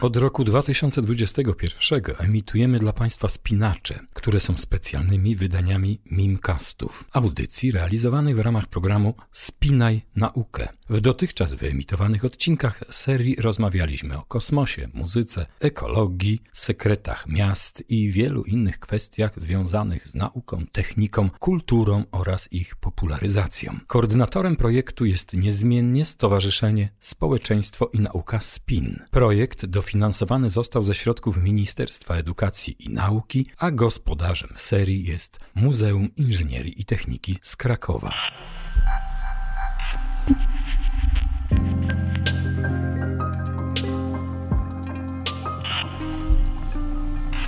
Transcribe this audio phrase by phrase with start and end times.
[0.00, 8.40] Od roku 2021 emitujemy dla Państwa spinacze, które są specjalnymi wydaniami Mimcastów, audycji realizowanych w
[8.40, 10.68] ramach programu Spinaj Naukę.
[10.90, 18.78] W dotychczas wyemitowanych odcinkach serii rozmawialiśmy o kosmosie, muzyce, ekologii, sekretach miast i wielu innych
[18.78, 23.78] kwestiach związanych z nauką, techniką, kulturą oraz ich popularyzacją.
[23.86, 29.00] Koordynatorem projektu jest niezmiennie Stowarzyszenie Społeczeństwo i Nauka SPIN.
[29.10, 36.80] Projekt dofinansowany został ze środków Ministerstwa Edukacji i Nauki, a gospodarzem serii jest Muzeum Inżynierii
[36.80, 38.12] i Techniki z Krakowa.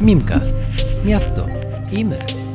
[0.00, 0.58] Mimcast.
[1.04, 1.46] Miasto
[1.92, 2.47] i my.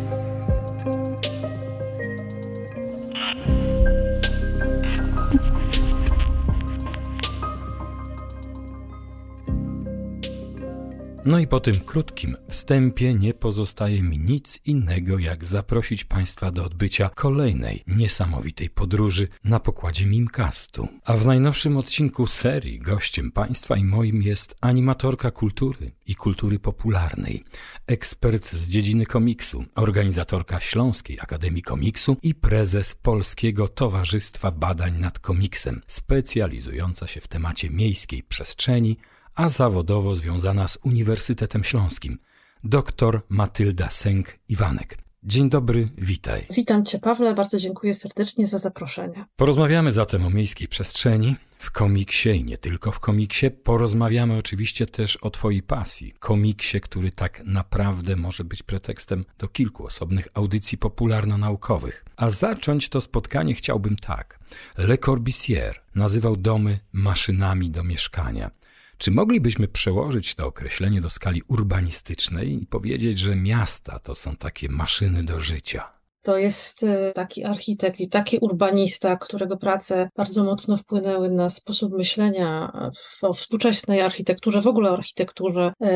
[11.25, 16.63] No i po tym krótkim wstępie nie pozostaje mi nic innego, jak zaprosić Państwa do
[16.63, 20.87] odbycia kolejnej niesamowitej podróży na pokładzie Mimcastu.
[21.05, 27.43] A w najnowszym odcinku serii gościem Państwa i moim jest animatorka kultury i kultury popularnej,
[27.87, 35.81] ekspert z dziedziny komiksu, organizatorka Śląskiej Akademii Komiksu i prezes Polskiego Towarzystwa Badań nad Komiksem,
[35.87, 38.97] specjalizująca się w temacie miejskiej przestrzeni,
[39.35, 42.17] a zawodowo związana z Uniwersytetem Śląskim,
[42.63, 44.97] dr Matylda Sęk-Iwanek.
[45.23, 46.45] Dzień dobry, witaj.
[46.55, 49.25] Witam Cię, Pawle, bardzo dziękuję serdecznie za zaproszenie.
[49.35, 53.51] Porozmawiamy zatem o miejskiej przestrzeni w komiksie i nie tylko w komiksie.
[53.51, 59.85] Porozmawiamy oczywiście też o Twojej pasji, komiksie, który tak naprawdę może być pretekstem do kilku
[59.85, 62.05] osobnych audycji popularno-naukowych.
[62.17, 64.39] A zacząć to spotkanie chciałbym tak.
[64.77, 68.51] Le Corbusier nazywał domy maszynami do mieszkania.
[68.97, 74.69] Czy moglibyśmy przełożyć to określenie do skali urbanistycznej i powiedzieć, że miasta to są takie
[74.69, 75.93] maszyny do życia?
[76.23, 81.93] To jest e, taki architekt i taki urbanista, którego prace bardzo mocno wpłynęły na sposób
[81.93, 82.73] myślenia
[83.21, 85.91] o współczesnej architekturze, w ogóle o architekturze e,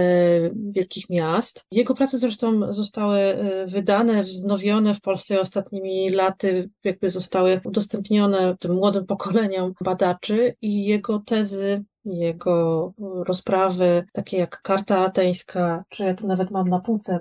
[0.71, 1.65] wielkich miast.
[1.71, 8.73] Jego prace zresztą zostały e, wydane, wznowione w Polsce ostatnimi laty, jakby zostały udostępnione tym
[8.73, 11.83] młodym pokoleniom badaczy i jego tezy
[12.15, 17.19] jego rozprawy, takie jak Karta Ateńska, czy ja tu nawet mam na półce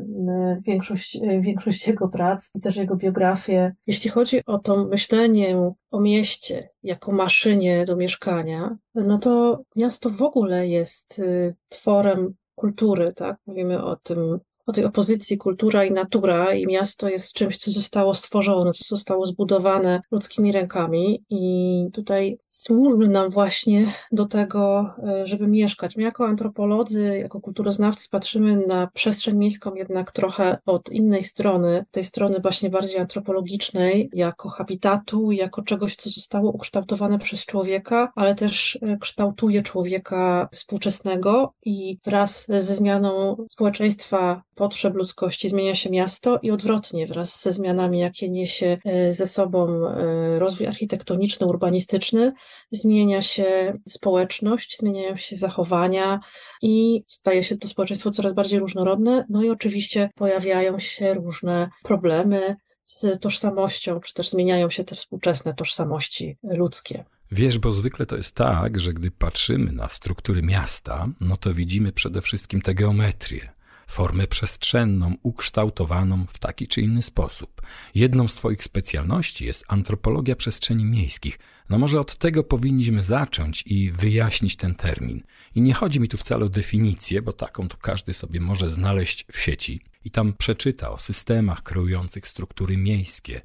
[0.60, 3.74] większość, większość jego prac i też jego biografię.
[3.86, 10.22] Jeśli chodzi o to myślenie o mieście jako maszynie do mieszkania, no to miasto w
[10.22, 13.36] ogóle jest y, tworem kultury, tak?
[13.46, 18.14] Mówimy o tym o tej opozycji kultura i natura i miasto jest czymś, co zostało
[18.14, 25.46] stworzone, co zostało zbudowane ludzkimi rękami i tutaj służy nam właśnie do tego, e, żeby
[25.46, 25.96] mieszkać.
[25.96, 32.04] My jako antropolodzy, jako kulturoznawcy patrzymy na przestrzeń miejską jednak trochę od innej strony, tej
[32.04, 38.78] strony właśnie bardziej antropologicznej, jako habitatu, jako czegoś, co zostało ukształtowane przez człowieka, ale też
[38.82, 46.50] e, kształtuje człowieka współczesnego i wraz ze zmianą społeczeństwa potrzeb ludzkości zmienia się miasto i
[46.50, 52.32] odwrotnie, wraz ze zmianami, jakie niesie e, ze sobą e, rozwój architektoniczny, urbanistyczny,
[52.70, 56.20] zmienia się społeczność, zmieniają się zachowania
[56.62, 59.24] i staje się to społeczeństwo coraz bardziej różnorodne.
[59.28, 65.54] No i oczywiście pojawiają się różne problemy z tożsamością, czy też zmieniają się te współczesne
[65.54, 67.04] tożsamości ludzkie.
[67.30, 71.92] Wiesz, bo zwykle to jest tak, że gdy patrzymy na struktury miasta, no to widzimy
[71.92, 73.55] przede wszystkim tę geometrię
[73.86, 77.62] formę przestrzenną, ukształtowaną w taki czy inny sposób.
[77.94, 81.38] Jedną z Twoich specjalności jest antropologia przestrzeni miejskich.
[81.70, 85.22] No może od tego powinniśmy zacząć i wyjaśnić ten termin.
[85.54, 89.26] I nie chodzi mi tu wcale o definicję, bo taką to każdy sobie może znaleźć
[89.32, 93.40] w sieci i tam przeczyta o systemach kreujących struktury miejskie,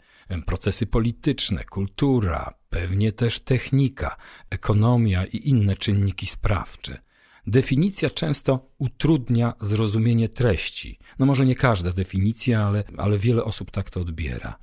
[0.46, 4.16] procesy polityczne, kultura, pewnie też technika,
[4.50, 7.02] ekonomia i inne czynniki sprawcze.
[7.48, 11.00] Definicja często utrudnia zrozumienie treści.
[11.20, 14.58] No może nie każda definicja, ale, ale wiele osób tak to odbiera.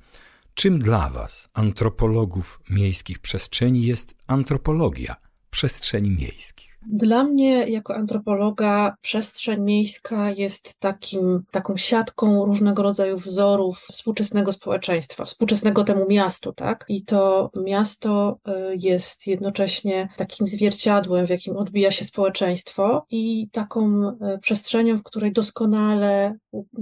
[0.53, 5.15] Czym dla Was, antropologów miejskich przestrzeni, jest antropologia
[5.49, 6.78] przestrzeni miejskich?
[6.87, 15.25] Dla mnie, jako antropologa, przestrzeń miejska jest takim, taką siatką różnego rodzaju wzorów współczesnego społeczeństwa,
[15.25, 16.85] współczesnego temu miastu, tak?
[16.87, 24.09] I to miasto y, jest jednocześnie takim zwierciadłem, w jakim odbija się społeczeństwo i taką
[24.09, 26.37] y, przestrzenią, w której doskonale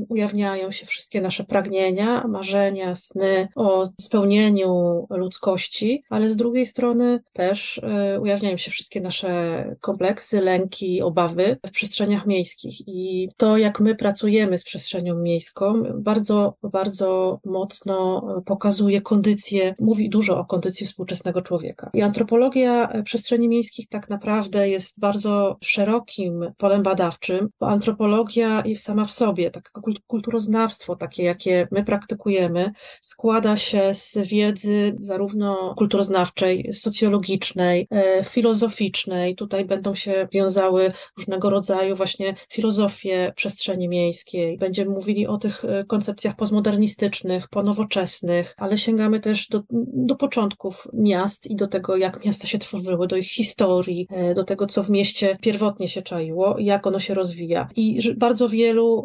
[0.10, 7.78] ujawniają się wszystkie nasze pragnienia, marzenia, sny o spełnieniu ludzkości, ale z drugiej strony też
[7.78, 12.88] y, ujawniają się wszystkie nasze kompleksy, lęki, obawy w przestrzeniach miejskich.
[12.88, 20.40] I to, jak my pracujemy z przestrzenią miejską, bardzo, bardzo mocno pokazuje kondycję, mówi dużo
[20.40, 21.90] o kondycji współczesnego człowieka.
[21.94, 29.12] I antropologia przestrzeni miejskich tak naprawdę jest bardzo szerokim polem badawczym, bo antropologia sama w
[29.12, 29.70] sobie, takie
[30.08, 39.36] kulturoznawstwo, takie jakie my praktykujemy, składa się z wiedzy zarówno kulturoznawczej, socjologicznej, e, filozoficznej.
[39.36, 44.58] Tutaj będą się wiązały różnego rodzaju właśnie filozofie przestrzeni miejskiej.
[44.58, 49.64] Będziemy mówili o tych e, koncepcjach postmodernistycznych, ponowoczesnych, ale sięgamy też do,
[49.94, 54.44] do początków miast i do tego, jak miasta się tworzyły, do ich historii, e, do
[54.44, 57.70] tego, co w mieście pierwotnie się czaiło, jak ono się rozwija.
[57.76, 59.04] I bardzo wielu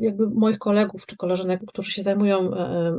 [0.00, 2.50] jakby moich kolegów czy koleżanek, którzy się zajmują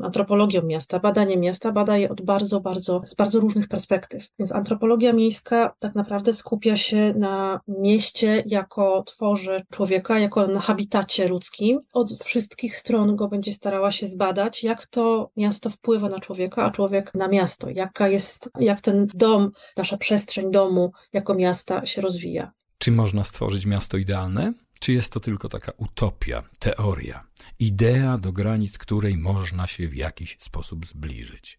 [0.03, 4.29] antropologią miasta, badaniem miasta, badaje od bardzo, bardzo, z bardzo różnych perspektyw.
[4.39, 11.27] Więc antropologia miejska tak naprawdę skupia się na mieście jako tworze człowieka, jako na habitacie
[11.27, 11.80] ludzkim.
[11.94, 16.71] Od wszystkich stron go będzie starała się zbadać, jak to miasto wpływa na człowieka, a
[16.71, 22.51] człowiek na miasto, jaka jest, jak ten dom, nasza przestrzeń domu jako miasta się rozwija.
[22.77, 24.53] Czy można stworzyć miasto idealne?
[24.79, 27.24] Czy jest to tylko taka utopia, teoria,
[27.59, 31.57] idea, do granic której można się w jakiś sposób zbliżyć?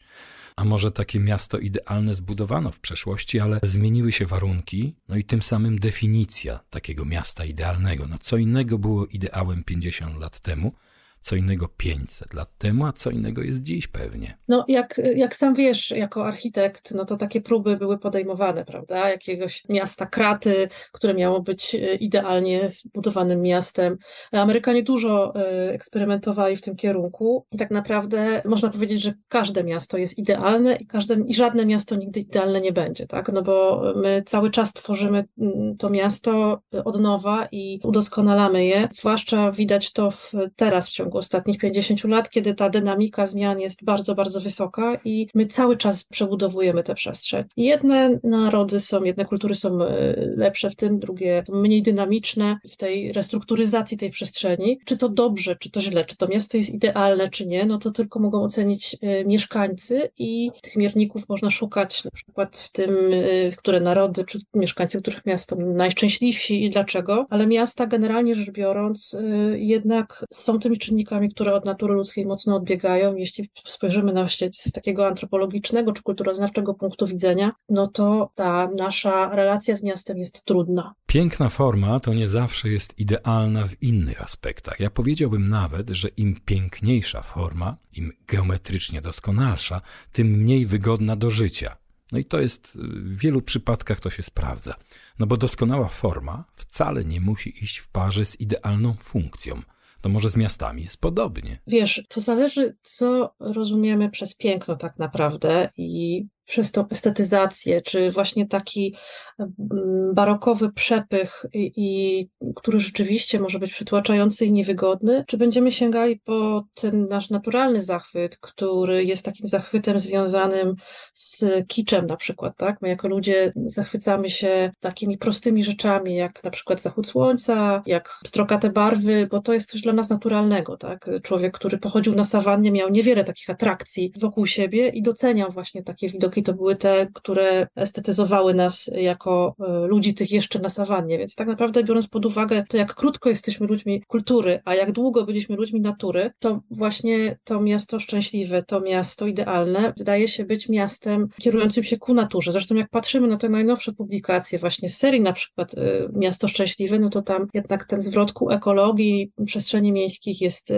[0.57, 5.43] A może takie miasto idealne zbudowano w przeszłości, ale zmieniły się warunki, no i tym
[5.43, 8.07] samym definicja takiego miasta idealnego.
[8.07, 10.73] No co innego było ideałem 50 lat temu,
[11.21, 14.39] co innego 500 lat temu, a co innego jest dziś pewnie.
[14.49, 19.09] No, jak, jak sam wiesz, jako architekt, no to takie próby były podejmowane, prawda?
[19.09, 23.99] Jakiegoś miasta kraty, które miało być e, idealnie zbudowanym miastem.
[24.33, 29.99] Amerykanie dużo e, eksperymentowali w tym kierunku i tak naprawdę można powiedzieć, że każde miasto
[29.99, 33.33] jest idealne i, każde, i żadne miasto nigdy idealne nie będzie, tak?
[33.33, 38.89] No bo my cały czas tworzymy mm, to miasto od nowa i udoskonalamy je.
[38.93, 43.61] Zwłaszcza widać to w, teraz w ciągu ciągu ostatnich 50 lat, kiedy ta dynamika zmian
[43.61, 47.45] jest bardzo, bardzo wysoka i my cały czas przebudowujemy tę przestrzeń.
[47.57, 53.13] Jedne narody są, jedne kultury są e, lepsze w tym, drugie mniej dynamiczne w tej
[53.13, 54.79] restrukturyzacji tej przestrzeni.
[54.85, 57.91] Czy to dobrze, czy to źle, czy to miasto jest idealne, czy nie, no to
[57.91, 63.51] tylko mogą ocenić e, mieszkańcy i tych mierników można szukać na przykład w tym, e,
[63.51, 69.17] które narody, czy mieszkańcy których miast są najszczęśliwsi i dlaczego, ale miasta generalnie rzecz biorąc
[69.55, 73.17] jednak są tymi czynnikami, czynnikami, które od natury ludzkiej mocno odbiegają.
[73.17, 79.77] Jeśli spojrzymy na z takiego antropologicznego czy kulturoznawczego punktu widzenia, no to ta nasza relacja
[79.77, 80.95] z miastem jest trudna.
[81.07, 84.81] Piękna forma to nie zawsze jest idealna w innych aspektach.
[84.81, 89.81] Ja powiedziałbym nawet, że im piękniejsza forma, im geometrycznie doskonalsza,
[90.13, 91.77] tym mniej wygodna do życia.
[92.13, 94.75] No i to jest w wielu przypadkach to się sprawdza.
[95.19, 99.63] No bo doskonała forma wcale nie musi iść w parze z idealną funkcją
[100.01, 101.59] to może z miastami jest podobnie.
[101.67, 108.47] Wiesz, to zależy, co rozumiemy przez piękno tak naprawdę i przez tą estetyzację, czy właśnie
[108.47, 108.97] taki
[109.39, 116.21] mm, barokowy przepych, i, i, który rzeczywiście może być przytłaczający i niewygodny, czy będziemy sięgali
[116.25, 120.75] po ten nasz naturalny zachwyt, który jest takim zachwytem związanym
[121.15, 122.83] z kiczem na przykład, tak?
[122.83, 128.71] My jako ludzie zachwycamy się takimi prostymi rzeczami, jak na przykład zachód słońca, jak pstrokate
[128.71, 131.11] barwy, bo to jest coś dla nas naturalnego, tak?
[131.23, 136.09] Człowiek, który pochodził na sawannie, miał niewiele takich atrakcji wokół siebie i doceniał właśnie takie
[136.09, 141.19] widoki to były te, które estetyzowały nas jako e, ludzi tych jeszcze na sawannie.
[141.19, 145.25] Więc tak naprawdę biorąc pod uwagę to, jak krótko jesteśmy ludźmi kultury, a jak długo
[145.25, 151.29] byliśmy ludźmi natury, to właśnie to miasto szczęśliwe, to miasto idealne wydaje się być miastem
[151.41, 152.53] kierującym się ku naturze.
[152.53, 156.99] Zresztą jak patrzymy na te najnowsze publikacje właśnie z serii na przykład e, Miasto Szczęśliwe,
[156.99, 160.75] no to tam jednak ten zwrot ku ekologii przestrzeni miejskich jest e,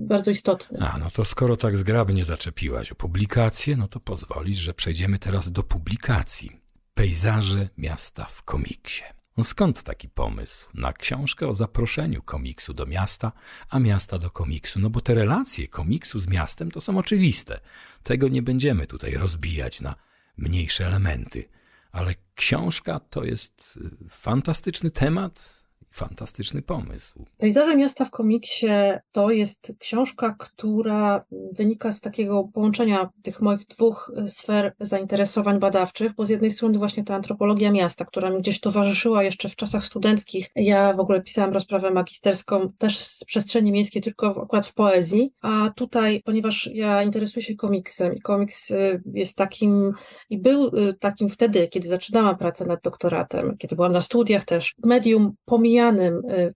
[0.00, 0.78] bardzo istotny.
[0.80, 5.52] A, no to skoro tak zgrabnie zaczepiłaś o publikację, no to pozwolisz, że przejdziemy teraz
[5.52, 6.60] do publikacji.
[6.94, 9.04] Pejzaże miasta w komiksie.
[9.42, 13.32] Skąd taki pomysł na książkę o zaproszeniu komiksu do miasta,
[13.70, 14.80] a miasta do komiksu?
[14.80, 17.60] No bo te relacje komiksu z miastem to są oczywiste.
[18.02, 19.94] Tego nie będziemy tutaj rozbijać na
[20.36, 21.48] mniejsze elementy.
[21.92, 27.24] Ale książka to jest y, fantastyczny temat, fantastyczny pomysł.
[27.38, 28.66] Pejzaże miasta w komiksie
[29.12, 36.26] to jest książka, która wynika z takiego połączenia tych moich dwóch sfer zainteresowań badawczych, bo
[36.26, 40.50] z jednej strony właśnie ta antropologia miasta, która mi gdzieś towarzyszyła jeszcze w czasach studenckich.
[40.56, 45.70] Ja w ogóle pisałam rozprawę magisterską też z przestrzeni miejskiej, tylko akurat w poezji, a
[45.76, 49.92] tutaj, ponieważ ja interesuję się komiksem i komiks y, jest takim
[50.30, 54.74] i był y, takim wtedy, kiedy zaczynałam pracę nad doktoratem, kiedy byłam na studiach też,
[54.84, 56.54] medium pomijanym y,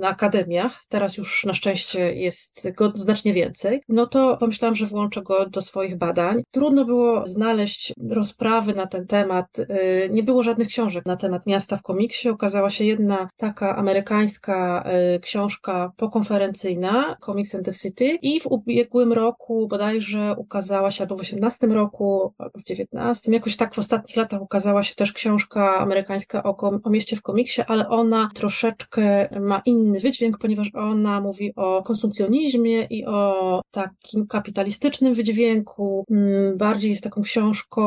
[0.00, 5.22] na akademiach, teraz już na szczęście jest go znacznie więcej, no to pomyślałam, że włączę
[5.22, 6.42] go do swoich badań.
[6.50, 9.58] Trudno było znaleźć rozprawy na ten temat.
[9.58, 9.66] Y,
[10.10, 12.28] nie było żadnych książek na temat miasta w komiksie.
[12.28, 14.84] Okazała się jedna taka amerykańska
[15.16, 21.16] y, książka pokonferencyjna, Comics and the City i w ubiegłym roku bodajże ukazała się, albo
[21.16, 25.78] w 18 roku, albo w 19, jakoś tak w ostatnich latach ukazała się też książka
[25.78, 31.52] amerykańska o, o mieście w komiksie, ale ona troszeczkę ma inny wydźwięk, ponieważ ona mówi
[31.56, 36.04] o konsumpcjonizmie i o takim kapitalistycznym wydźwięku.
[36.10, 37.78] Mm, bardziej jest taką książką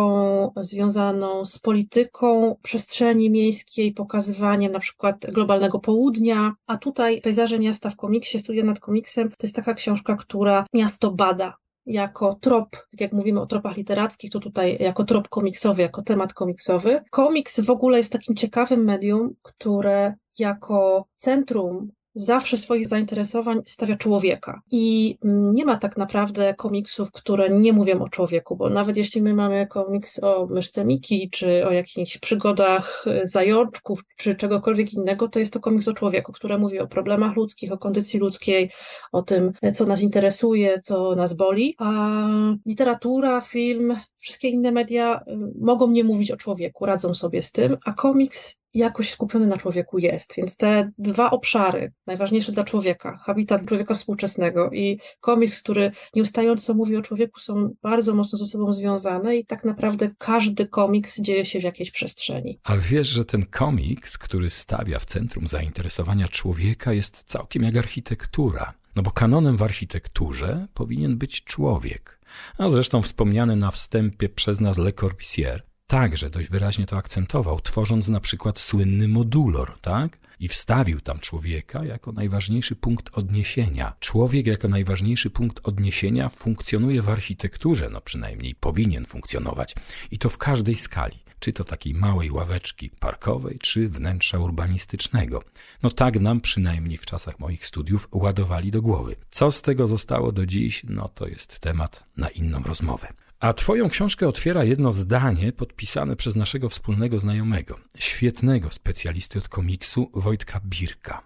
[0.57, 7.95] związaną z polityką przestrzeni miejskiej, pokazywaniem na przykład globalnego południa, a tutaj Pejzaże miasta w
[7.95, 11.53] komiksie, studia nad komiksem, to jest taka książka, która miasto bada,
[11.91, 16.33] jako trop, tak jak mówimy o tropach literackich, to tutaj jako trop komiksowy, jako temat
[16.33, 17.01] komiksowy.
[17.09, 24.61] Komiks w ogóle jest takim ciekawym medium, które jako centrum zawsze swoich zainteresowań stawia człowieka.
[24.71, 29.33] I nie ma tak naprawdę komiksów, które nie mówią o człowieku, bo nawet jeśli my
[29.33, 35.53] mamy komiks o myszce Miki, czy o jakichś przygodach zajączków, czy czegokolwiek innego, to jest
[35.53, 38.71] to komiks o człowieku, który mówi o problemach ludzkich, o kondycji ludzkiej,
[39.11, 41.75] o tym, co nas interesuje, co nas boli.
[41.77, 42.27] A
[42.65, 47.77] literatura, film, wszystkie inne media y, mogą nie mówić o człowieku, radzą sobie z tym,
[47.85, 50.33] a komiks jakoś skupiony na człowieku jest.
[50.37, 56.95] Więc te dwa obszary, najważniejsze dla człowieka, habitat człowieka współczesnego i komiks, który nieustająco mówi
[56.95, 61.59] o człowieku, są bardzo mocno ze sobą związane i tak naprawdę każdy komiks dzieje się
[61.59, 62.59] w jakiejś przestrzeni.
[62.63, 68.73] A wiesz, że ten komiks, który stawia w centrum zainteresowania człowieka, jest całkiem jak architektura.
[68.95, 72.19] No bo kanonem w architekturze powinien być człowiek.
[72.57, 78.09] A zresztą wspomniany na wstępie przez nas Le Corbusier także dość wyraźnie to akcentował, tworząc
[78.09, 80.19] na przykład słynny modulor, tak?
[80.39, 83.93] I wstawił tam człowieka jako najważniejszy punkt odniesienia.
[83.99, 89.75] Człowiek jako najważniejszy punkt odniesienia funkcjonuje w architekturze, no przynajmniej powinien funkcjonować.
[90.11, 95.43] I to w każdej skali czy to takiej małej ławeczki parkowej, czy wnętrza urbanistycznego.
[95.83, 99.15] No tak nam przynajmniej w czasach moich studiów ładowali do głowy.
[99.29, 103.07] Co z tego zostało do dziś, no to jest temat na inną rozmowę.
[103.39, 110.11] A Twoją książkę otwiera jedno zdanie podpisane przez naszego wspólnego znajomego, świetnego specjalisty od komiksu
[110.13, 111.23] Wojtka Birka.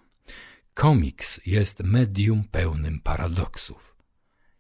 [0.73, 3.95] Komiks jest medium pełnym paradoksów.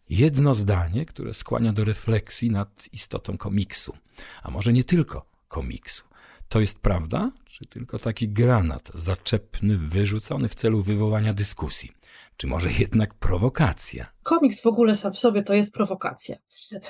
[0.09, 3.97] Jedno zdanie, które skłania do refleksji nad istotą komiksu,
[4.43, 6.03] a może nie tylko komiksu.
[6.49, 11.91] To jest prawda, czy tylko taki granat zaczepny, wyrzucony w celu wywołania dyskusji?
[12.37, 14.14] Czy może jednak prowokacja?
[14.25, 16.37] Komiks w ogóle sam w sobie to jest prowokacja.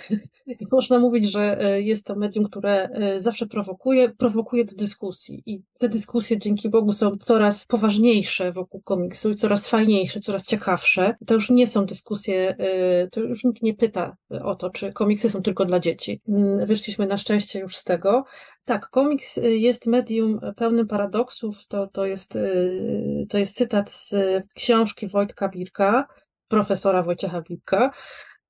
[0.72, 5.44] Można mówić, że e, jest to medium, które e, zawsze prowokuje, prowokuje do dyskusji.
[5.46, 11.16] I te dyskusje dzięki Bogu są coraz poważniejsze wokół komiksu i coraz fajniejsze, coraz ciekawsze.
[11.26, 15.30] To już nie są dyskusje, e, to już nikt nie pyta o to, czy komiksy
[15.30, 16.22] są tylko dla dzieci.
[16.28, 18.24] Mm, wyszliśmy na szczęście już z tego.
[18.66, 21.68] Tak, komiks jest medium pełnym paradoksów.
[21.68, 22.38] To, to, jest,
[23.30, 24.16] to jest cytat z
[24.56, 26.08] książki Wojtka Birka,
[26.48, 27.92] profesora Wojciecha Wilka.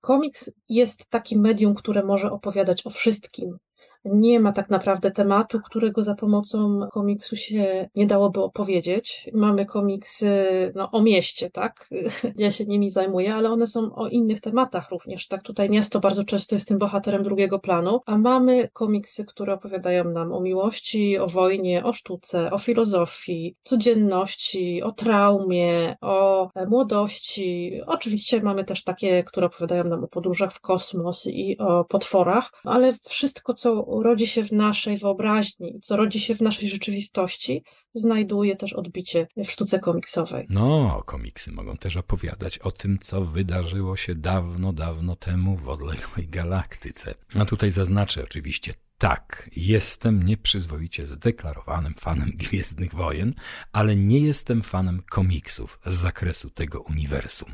[0.02, 3.58] Komiks jest takim medium, które może opowiadać o wszystkim,
[4.06, 9.30] nie ma tak naprawdę tematu, którego za pomocą komiksu się nie dałoby opowiedzieć.
[9.34, 10.46] Mamy komiksy
[10.76, 11.90] no, o mieście, tak?
[12.38, 15.28] Ja się nimi zajmuję, ale one są o innych tematach również.
[15.28, 20.12] Tak, tutaj miasto bardzo często jest tym bohaterem drugiego planu, a mamy komiksy, które opowiadają
[20.12, 27.82] nam o miłości, o wojnie, o sztuce, o filozofii, codzienności, o traumie, o młodości.
[27.88, 32.94] Oczywiście mamy też takie, które opowiadają nam o podróżach w kosmos i o potworach, ale
[33.04, 38.74] wszystko, co rodzi się w naszej wyobraźni, co rodzi się w naszej rzeczywistości, znajduje też
[38.74, 40.46] odbicie w sztuce komiksowej.
[40.50, 46.28] No, komiksy mogą też opowiadać o tym, co wydarzyło się dawno, dawno temu w odległej
[46.28, 47.16] galaktyce.
[47.40, 53.34] A tutaj zaznaczę oczywiście tak, jestem nieprzyzwoicie zdeklarowanym fanem Gwiezdnych Wojen,
[53.72, 57.50] ale nie jestem fanem komiksów z zakresu tego uniwersum.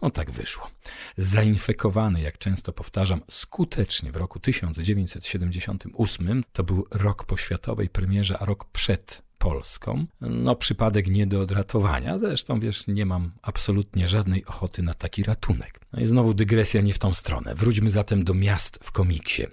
[0.00, 0.70] O tak wyszło.
[1.16, 8.44] Zainfekowany, jak często powtarzam, skutecznie w roku 1978, to był rok po światowej premierze, a
[8.44, 10.06] rok przed polską.
[10.20, 12.18] No, przypadek nie do odratowania.
[12.18, 15.80] Zresztą, wiesz, nie mam absolutnie żadnej ochoty na taki ratunek.
[15.92, 17.54] No i znowu dygresja nie w tą stronę.
[17.54, 19.46] Wróćmy zatem do miast w komiksie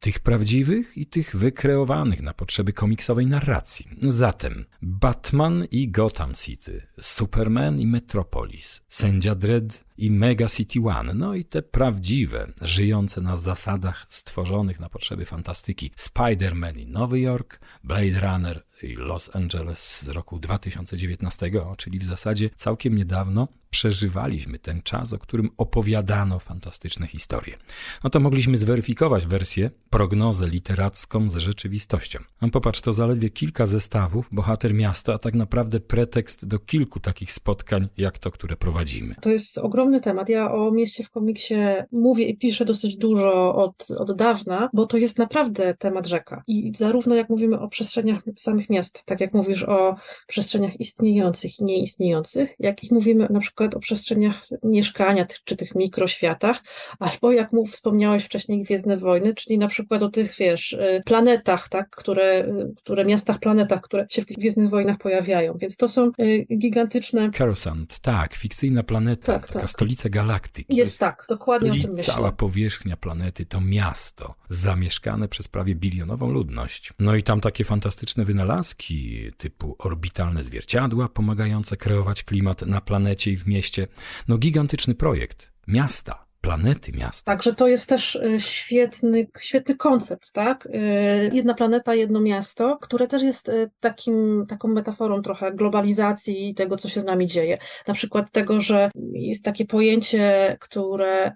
[0.00, 3.86] tych prawdziwych i tych wykreowanych na potrzeby komiksowej narracji.
[4.02, 11.34] Zatem Batman i Gotham City, Superman i Metropolis, Sędzia Dredd i Mega City One, no
[11.34, 18.20] i te prawdziwe, żyjące na zasadach stworzonych na potrzeby fantastyki Spider-Man i Nowy Jork, Blade
[18.20, 25.12] Runner i Los Angeles z roku 2019, czyli w zasadzie całkiem niedawno przeżywaliśmy ten czas,
[25.12, 27.56] o którym opowiadano fantastyczne historie.
[28.04, 32.18] No to mogliśmy zweryfikować wersję, prognozę literacką z rzeczywistością.
[32.40, 37.32] No popatrz, to zaledwie kilka zestawów, bohater miasta, a tak naprawdę pretekst do kilku takich
[37.32, 39.14] spotkań, jak to, które prowadzimy.
[39.20, 40.28] To jest ogromny temat.
[40.28, 41.54] Ja o mieście w komiksie
[41.92, 46.42] mówię i piszę dosyć dużo od, od dawna, bo to jest naprawdę temat rzeka.
[46.46, 51.64] I zarówno jak mówimy o przestrzeniach samych miast, tak jak mówisz o przestrzeniach istniejących i
[51.64, 56.62] nieistniejących, jak i mówimy na przykład o przestrzeniach mieszkania, czy tych mikroświatach,
[56.98, 61.68] albo jak mów, wspomniałeś wcześniej Gwiezdne Wojny, czyli na przykład o tych, wiesz, y, planetach,
[61.68, 65.54] tak, które, które miastach, planetach, które się w Gwiezdnych Wojnach pojawiają.
[65.58, 67.30] Więc to są y, gigantyczne...
[67.30, 69.70] Coruscant, tak, fikcyjna planeta, tak, taka tak.
[69.78, 70.76] Stolica galaktyki.
[70.76, 72.14] Jest, tak, dokładnie o tym myślę.
[72.14, 76.92] Cała powierzchnia planety to miasto, zamieszkane przez prawie bilionową ludność.
[76.98, 83.36] No i tam takie fantastyczne wynalazki typu orbitalne zwierciadła pomagające kreować klimat na planecie i
[83.36, 83.86] w mieście.
[84.28, 87.32] No gigantyczny projekt miasta planety miasta.
[87.32, 90.66] Także to jest też y, świetny, świetny koncept, tak?
[90.66, 96.76] Y, jedna planeta, jedno miasto, które też jest y, takim, taką metaforą trochę globalizacji tego,
[96.76, 97.58] co się z nami dzieje.
[97.86, 101.32] Na przykład tego, że jest takie pojęcie, które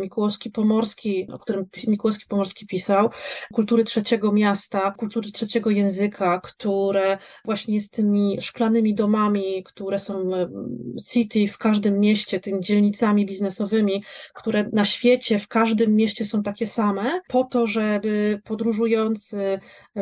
[0.00, 3.10] Mikułowski Pomorski, o którym Mikułowski Pomorski pisał,
[3.52, 10.30] kultury trzeciego miasta, kultury trzeciego języka, które właśnie jest tymi szklanymi domami, które są
[11.10, 14.02] city w każdym mieście, tymi dzielnicami biznesowymi,
[14.46, 19.60] które na świecie, w każdym mieście są takie same, po to, żeby podróżujący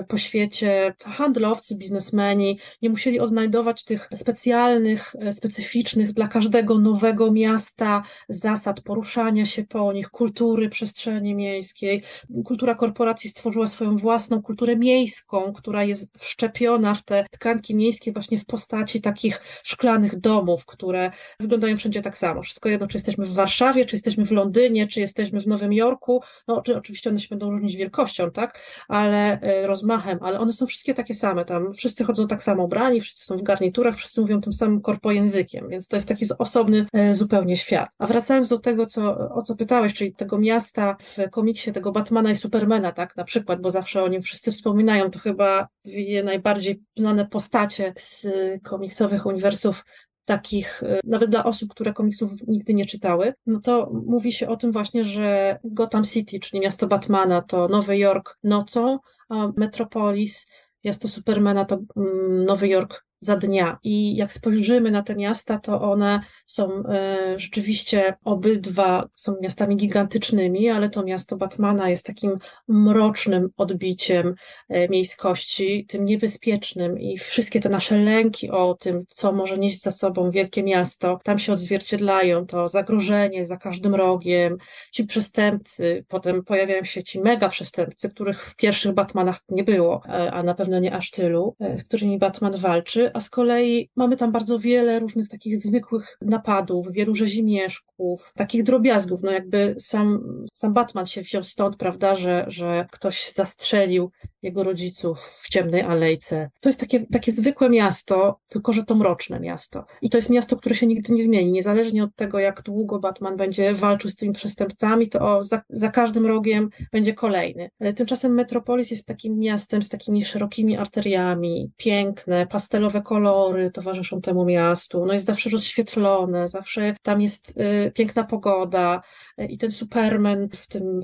[0.09, 8.03] po świecie, handlowcy, biznesmeni nie musieli odnajdować tych specjalnych, e, specyficznych dla każdego nowego miasta
[8.29, 12.03] zasad poruszania się po nich, kultury przestrzeni miejskiej.
[12.45, 18.39] Kultura korporacji stworzyła swoją własną kulturę miejską, która jest wszczepiona w te tkanki miejskie właśnie
[18.39, 21.11] w postaci takich szklanych domów, które
[21.41, 22.43] wyglądają wszędzie tak samo.
[22.43, 26.23] Wszystko jedno, czy jesteśmy w Warszawie, czy jesteśmy w Londynie, czy jesteśmy w Nowym Jorku,
[26.49, 30.67] no czy oczywiście one się będą różnić wielkością, tak, ale e, rozmachem, ale one są
[30.67, 31.73] wszystkie takie same, tam.
[31.73, 35.89] Wszyscy chodzą tak samo ubrani, wszyscy są w garniturach, wszyscy mówią tym samym korpojęzykiem, więc
[35.89, 37.89] to jest taki osobny e, zupełnie świat.
[37.99, 42.31] A wracając do tego, co, o co pytałeś, czyli tego miasta w komiksie, tego Batmana
[42.31, 46.83] i Supermana, tak, na przykład, bo zawsze o nim wszyscy wspominają, to chyba dwie najbardziej
[46.97, 48.27] znane postacie z
[48.63, 49.85] komiksowych uniwersów
[50.25, 54.57] takich, y, nawet dla osób, które komiksów nigdy nie czytały, no to mówi się o
[54.57, 60.47] tym właśnie, że Gotham City, czyli miasto Batmana, to Nowy Jork nocą, a Metropolis,
[60.85, 63.79] miasto Supermana to mm, Nowy Jork za dnia.
[63.83, 70.69] I jak spojrzymy na te miasta, to one są e, rzeczywiście obydwa są miastami gigantycznymi,
[70.69, 74.35] ale to miasto Batmana jest takim mrocznym odbiciem
[74.69, 79.91] e, miejskości, tym niebezpiecznym i wszystkie te nasze lęki o tym, co może nieść za
[79.91, 84.57] sobą wielkie miasto, tam się odzwierciedlają, to zagrożenie za każdym rogiem,
[84.93, 90.33] ci przestępcy, potem pojawiają się ci mega przestępcy, których w pierwszych Batmanach nie było, e,
[90.33, 94.33] a na pewno nie aż tylu, z którymi Batman walczy, a z kolei mamy tam
[94.33, 97.94] bardzo wiele różnych takich zwykłych napadów, wielu rzezimieszków,
[98.35, 100.21] takich drobiazgów, no jakby sam,
[100.53, 104.11] sam Batman się wziął stąd, prawda, że, że ktoś zastrzelił
[104.43, 106.51] jego rodziców w ciemnej alejce.
[106.61, 109.85] To jest takie, takie zwykłe miasto, tylko że to mroczne miasto.
[110.03, 111.53] I to jest miasto, które się nigdy nie zmieni.
[111.53, 115.89] Niezależnie od tego, jak długo Batman będzie walczył z tymi przestępcami, to o, za, za
[115.89, 117.71] każdym rogiem będzie kolejny.
[117.97, 125.07] Tymczasem Metropolis jest takim miastem z takimi szerokimi arteriami, piękne, pastelowe kolory towarzyszą temu miastu.
[125.07, 129.03] No jest zawsze rozświetlone, zawsze tam jest y, piękna pogoda
[129.49, 131.01] i ten Superman w tym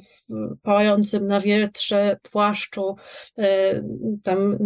[0.62, 2.96] pałającym na wietrze płaszczu
[3.38, 3.82] E,
[4.22, 4.58] tam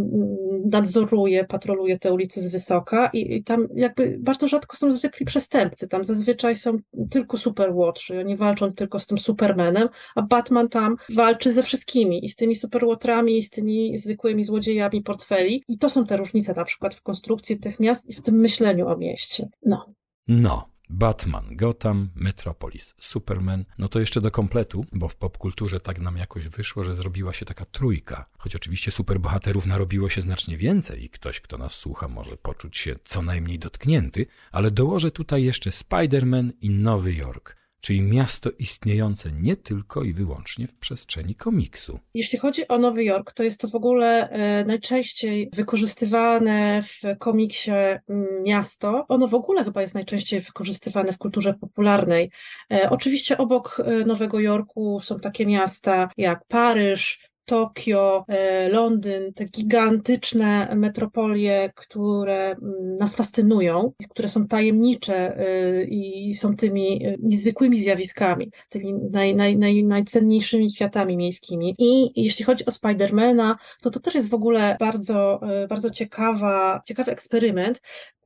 [0.65, 5.89] nadzoruje, patroluje te ulice z wysoka i, i tam jakby bardzo rzadko są zwykli przestępcy,
[5.89, 6.79] tam zazwyczaj są
[7.11, 12.29] tylko superłotrzy, oni walczą tylko z tym Supermanem, a Batman tam walczy ze wszystkimi i
[12.29, 16.65] z tymi superłotrami i z tymi zwykłymi złodziejami portfeli i to są te różnice na
[16.65, 19.49] przykład w konstrukcji tych miast i w tym myśleniu o mieście.
[19.63, 19.95] No.
[20.29, 26.17] No, Batman, Gotham, Metropolis, Superman, no to jeszcze do kompletu, bo w popkulturze tak nam
[26.17, 28.27] jakoś wyszło, że zrobiła się taka trójka.
[28.39, 32.97] Choć oczywiście superbohaterów narobiło się znacznie więcej i ktoś, kto nas słucha, może poczuć się
[33.05, 39.57] co najmniej dotknięty, ale dołożę tutaj jeszcze Spider-Man i Nowy Jork czyli miasto istniejące nie
[39.57, 41.99] tylko i wyłącznie w przestrzeni komiksu.
[42.15, 47.71] Jeśli chodzi o Nowy Jork, to jest to w ogóle e, najczęściej wykorzystywane w komiksie
[47.71, 49.05] mm, miasto.
[49.09, 52.31] Ono w ogóle chyba jest najczęściej wykorzystywane w kulturze popularnej.
[52.73, 59.45] E, oczywiście obok e, Nowego Jorku są takie miasta jak Paryż, Tokio, e, Londyn, te
[59.45, 67.79] gigantyczne metropolie, które mm, nas fascynują, które są tajemnicze e, i są tymi e, niezwykłymi
[67.79, 71.75] zjawiskami, tymi naj, naj, naj, najcenniejszymi światami miejskimi.
[71.79, 77.13] I jeśli chodzi o Spidermana, to to też jest w ogóle bardzo, bardzo ciekawa, ciekawy
[77.13, 77.81] eksperyment,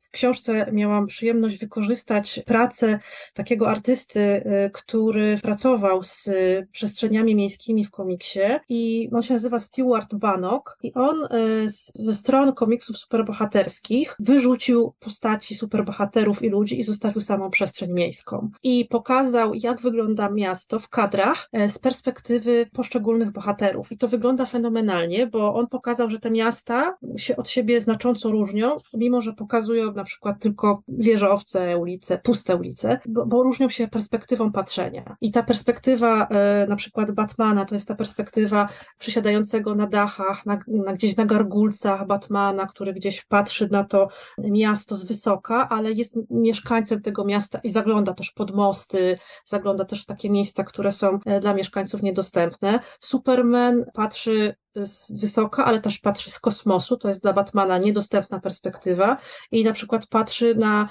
[0.09, 2.99] w książce miałam przyjemność wykorzystać pracę
[3.35, 6.29] takiego artysty, y, który pracował z
[6.73, 12.53] przestrzeniami miejskimi w komiksie i on się nazywa Stewart Bannock i on y, ze stron
[12.53, 18.51] komiksów superbohaterskich wyrzucił postaci superbohaterów i ludzi i zostawił samą przestrzeń miejską.
[18.63, 23.93] I pokazał, jak wygląda miasto w kadrach y, z perspektywy poszczególnych bohaterów.
[23.93, 28.77] I to wygląda fenomenalnie, bo on pokazał, że te miasta się od siebie znacząco różnią,
[28.95, 34.53] mimo że pokazują na przykład tylko wieżowce, ulice, puste ulice, bo, bo różnią się perspektywą
[34.53, 35.17] patrzenia.
[35.21, 40.59] I ta perspektywa e, na przykład Batmana to jest ta perspektywa przysiadającego na dachach, na,
[40.69, 44.09] na, gdzieś na gargulcach Batmana, który gdzieś patrzy na to
[44.39, 50.03] miasto z wysoka, ale jest mieszkańcem tego miasta i zagląda też pod mosty, zagląda też
[50.03, 52.81] w takie miejsca, które są e, dla mieszkańców niedostępne.
[53.01, 54.55] Superman patrzy
[54.87, 59.17] z wysoka, ale też patrzy z kosmosu, to jest dla Batmana niedostępna perspektywa.
[59.51, 60.89] I na przykład patrzy na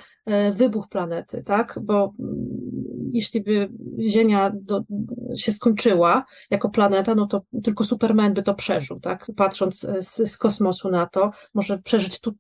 [0.51, 2.77] wybuch planety, tak, bo mm,
[3.13, 3.69] jeśli by
[4.09, 4.83] Ziemia do,
[5.35, 10.15] się skończyła jako planeta, no to tylko Superman by to przeżył, tak, patrząc e, z,
[10.15, 12.33] z kosmosu na to, może przeżyć tu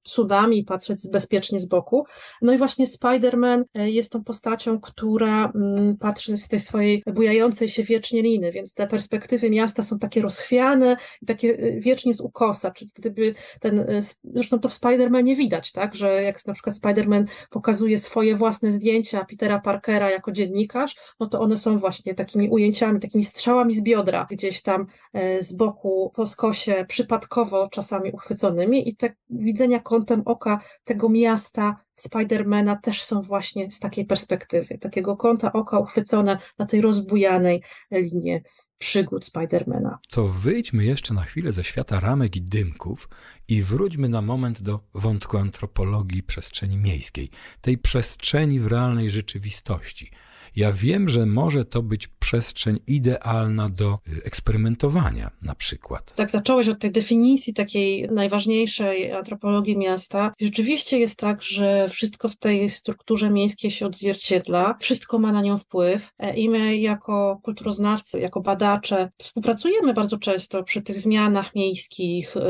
[0.51, 2.05] i patrzeć bezpiecznie z boku.
[2.41, 7.69] No i właśnie Spider-Man e, jest tą postacią, która mm, patrzy z tej swojej bujającej
[7.69, 12.71] się wiecznie liny, więc te perspektywy miasta są takie rozchwiane i takie wiecznie z ukosa,
[12.71, 13.85] czyli gdyby ten,
[14.23, 19.25] zresztą to w Spider-Manie widać, tak, że jak na przykład Spider-Man pokazuje swoje własne zdjęcia
[19.25, 24.27] Petera Parkera jako dziennikarz, no to one są właśnie takimi ujęciami, takimi strzałami z biodra,
[24.29, 28.89] gdzieś tam e, z boku po skosie, przypadkowo czasami uchwyconymi.
[28.89, 35.17] I te widzenia kątem oka tego miasta Spidermana też są właśnie z takiej perspektywy, takiego
[35.17, 37.61] kąta oka uchwycone na tej rozbujanej
[37.91, 38.41] linie
[38.77, 39.99] przygód Spidermana.
[40.09, 43.09] To wyjdźmy jeszcze na chwilę ze świata ramek i dymków
[43.47, 47.29] i wróćmy na moment do wątku antropologii przestrzeni miejskiej,
[47.61, 50.11] tej przestrzeni w realnej rzeczywistości–
[50.57, 56.13] ja wiem, że może to być przestrzeń idealna do y, eksperymentowania, na przykład.
[56.15, 60.33] Tak, zacząłeś od tej definicji takiej najważniejszej antropologii miasta.
[60.39, 65.57] Rzeczywiście jest tak, że wszystko w tej strukturze miejskiej się odzwierciedla, wszystko ma na nią
[65.57, 72.37] wpływ e, i my jako kulturoznawcy, jako badacze współpracujemy bardzo często przy tych zmianach miejskich
[72.37, 72.41] y,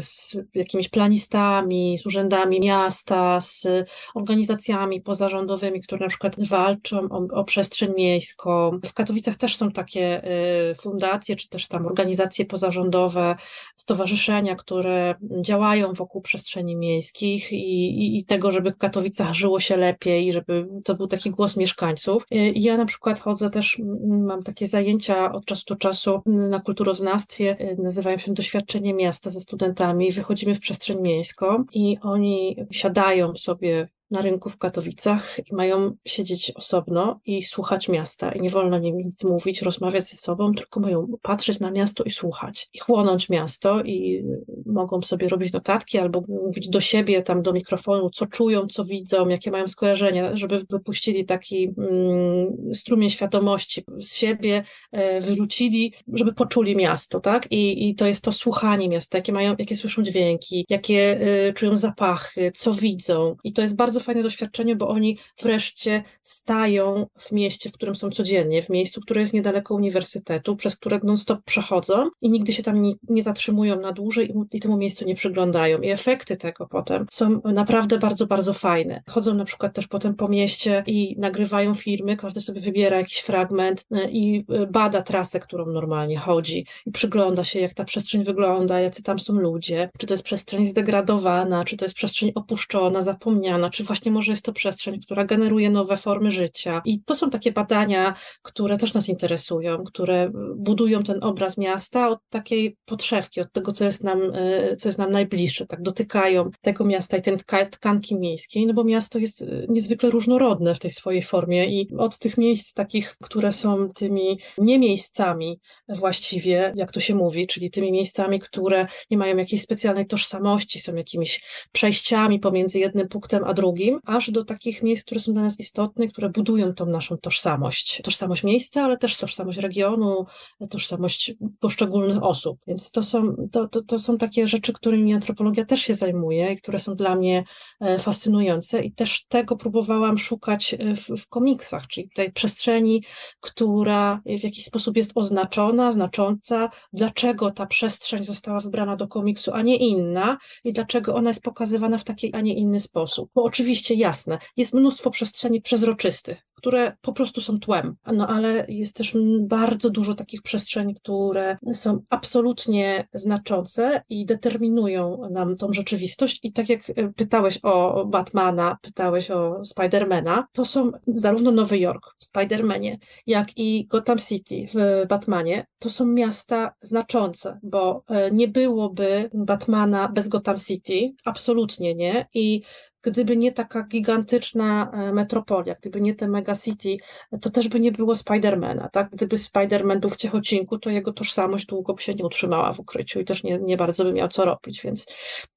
[0.00, 3.66] z jakimiś planistami, z urzędami miasta, z
[4.14, 8.80] organizacjami pozarządowymi, które na przykład walczą o, o przestrzeń miejską.
[8.84, 10.24] W Katowicach też są takie
[10.70, 13.36] y, fundacje, czy też tam organizacje pozarządowe,
[13.76, 19.76] stowarzyszenia, które działają wokół przestrzeni miejskich i, i, i tego, żeby w Katowicach żyło się
[19.76, 22.26] lepiej, żeby to był taki głos mieszkańców.
[22.32, 27.56] Y, ja na przykład chodzę też, mam takie zajęcia od czasu do czasu na kulturoznawstwie,
[27.60, 30.12] y, nazywają się Doświadczenie Miasta ze studentami.
[30.12, 36.52] Wychodzimy w przestrzeń miejską i oni siadają sobie na rynku w Katowicach i mają siedzieć
[36.54, 38.32] osobno i słuchać miasta.
[38.32, 42.10] I nie wolno im nic mówić, rozmawiać ze sobą, tylko mają patrzeć na miasto i
[42.10, 42.68] słuchać.
[42.74, 44.24] I chłonąć miasto i
[44.66, 49.28] mogą sobie robić notatki albo mówić do siebie, tam do mikrofonu, co czują, co widzą,
[49.28, 56.76] jakie mają skojarzenia, żeby wypuścili taki mm, strumień świadomości z siebie, e, wyrzucili, żeby poczuli
[56.76, 57.52] miasto, tak?
[57.52, 61.76] I, I to jest to słuchanie miasta, jakie mają, jakie słyszą dźwięki, jakie y, czują
[61.76, 63.36] zapachy, co widzą.
[63.44, 67.96] I to jest bardzo bardzo fajne doświadczenie, bo oni wreszcie stają w mieście, w którym
[67.96, 72.62] są codziennie, w miejscu, które jest niedaleko uniwersytetu, przez które non-stop przechodzą i nigdy się
[72.62, 75.80] tam nie, nie zatrzymują na dłużej i, i temu miejscu nie przyglądają.
[75.80, 79.02] I efekty tego potem są naprawdę bardzo, bardzo fajne.
[79.08, 83.86] Chodzą na przykład też potem po mieście i nagrywają filmy, każdy sobie wybiera jakiś fragment
[83.90, 88.80] e, i e, bada trasę, którą normalnie chodzi i przygląda się, jak ta przestrzeń wygląda,
[88.80, 93.70] jacy tam są ludzie, czy to jest przestrzeń zdegradowana, czy to jest przestrzeń opuszczona, zapomniana,
[93.70, 96.82] czy właśnie może jest to przestrzeń, która generuje nowe formy życia.
[96.84, 102.18] I to są takie badania, które też nas interesują, które budują ten obraz miasta od
[102.28, 106.84] takiej podszewki, od tego, co jest nam, e, co jest nam najbliższe, tak dotykają tego
[106.84, 107.36] miasta i tej
[107.70, 112.18] tkanki miejskiej, no bo miasto jest e, niezwykle różnorodne w tej swojej formie i od
[112.18, 117.92] tych miejsc takich, które są tymi nie miejscami właściwie, jak to się mówi, czyli tymi
[117.92, 123.79] miejscami, które nie mają jakiejś specjalnej tożsamości, są jakimiś przejściami pomiędzy jednym punktem a drugim,
[124.04, 128.00] aż do takich miejsc, które są dla nas istotne, które budują tą naszą tożsamość.
[128.04, 130.26] Tożsamość miejsca, ale też tożsamość regionu,
[130.70, 132.58] tożsamość poszczególnych osób.
[132.66, 136.56] Więc to są, to, to, to są takie rzeczy, którymi antropologia też się zajmuje i
[136.56, 137.44] które są dla mnie
[137.80, 143.04] e, fascynujące i też tego próbowałam szukać e, w, w komiksach, czyli tej przestrzeni,
[143.40, 149.62] która w jakiś sposób jest oznaczona, znacząca, dlaczego ta przestrzeń została wybrana do komiksu, a
[149.62, 153.30] nie inna i dlaczego ona jest pokazywana w taki, a nie inny sposób.
[153.34, 157.96] Bo oczywiście jasne, jest mnóstwo przestrzeni przezroczystych, które po prostu są tłem.
[158.12, 165.56] No ale jest też bardzo dużo takich przestrzeni, które są absolutnie znaczące i determinują nam
[165.56, 166.40] tą rzeczywistość.
[166.42, 172.14] I tak jak e, pytałeś o Batmana, pytałeś o Spidermana, to są zarówno Nowy Jork
[172.18, 175.66] w Spidermanie, jak i Gotham City w Batmanie.
[175.78, 182.28] To są miasta znaczące, bo e, nie byłoby Batmana bez Gotham City, absolutnie nie.
[182.34, 182.62] I
[183.02, 186.96] gdyby nie taka gigantyczna e, metropolia, gdyby nie te megacity,
[187.40, 189.10] to też by nie było Spidermana, tak?
[189.10, 193.20] Gdyby Spiderman był w Ciechocinku, to jego tożsamość długo by się nie utrzymała w ukryciu
[193.20, 195.06] i też nie, nie bardzo by miał co robić, więc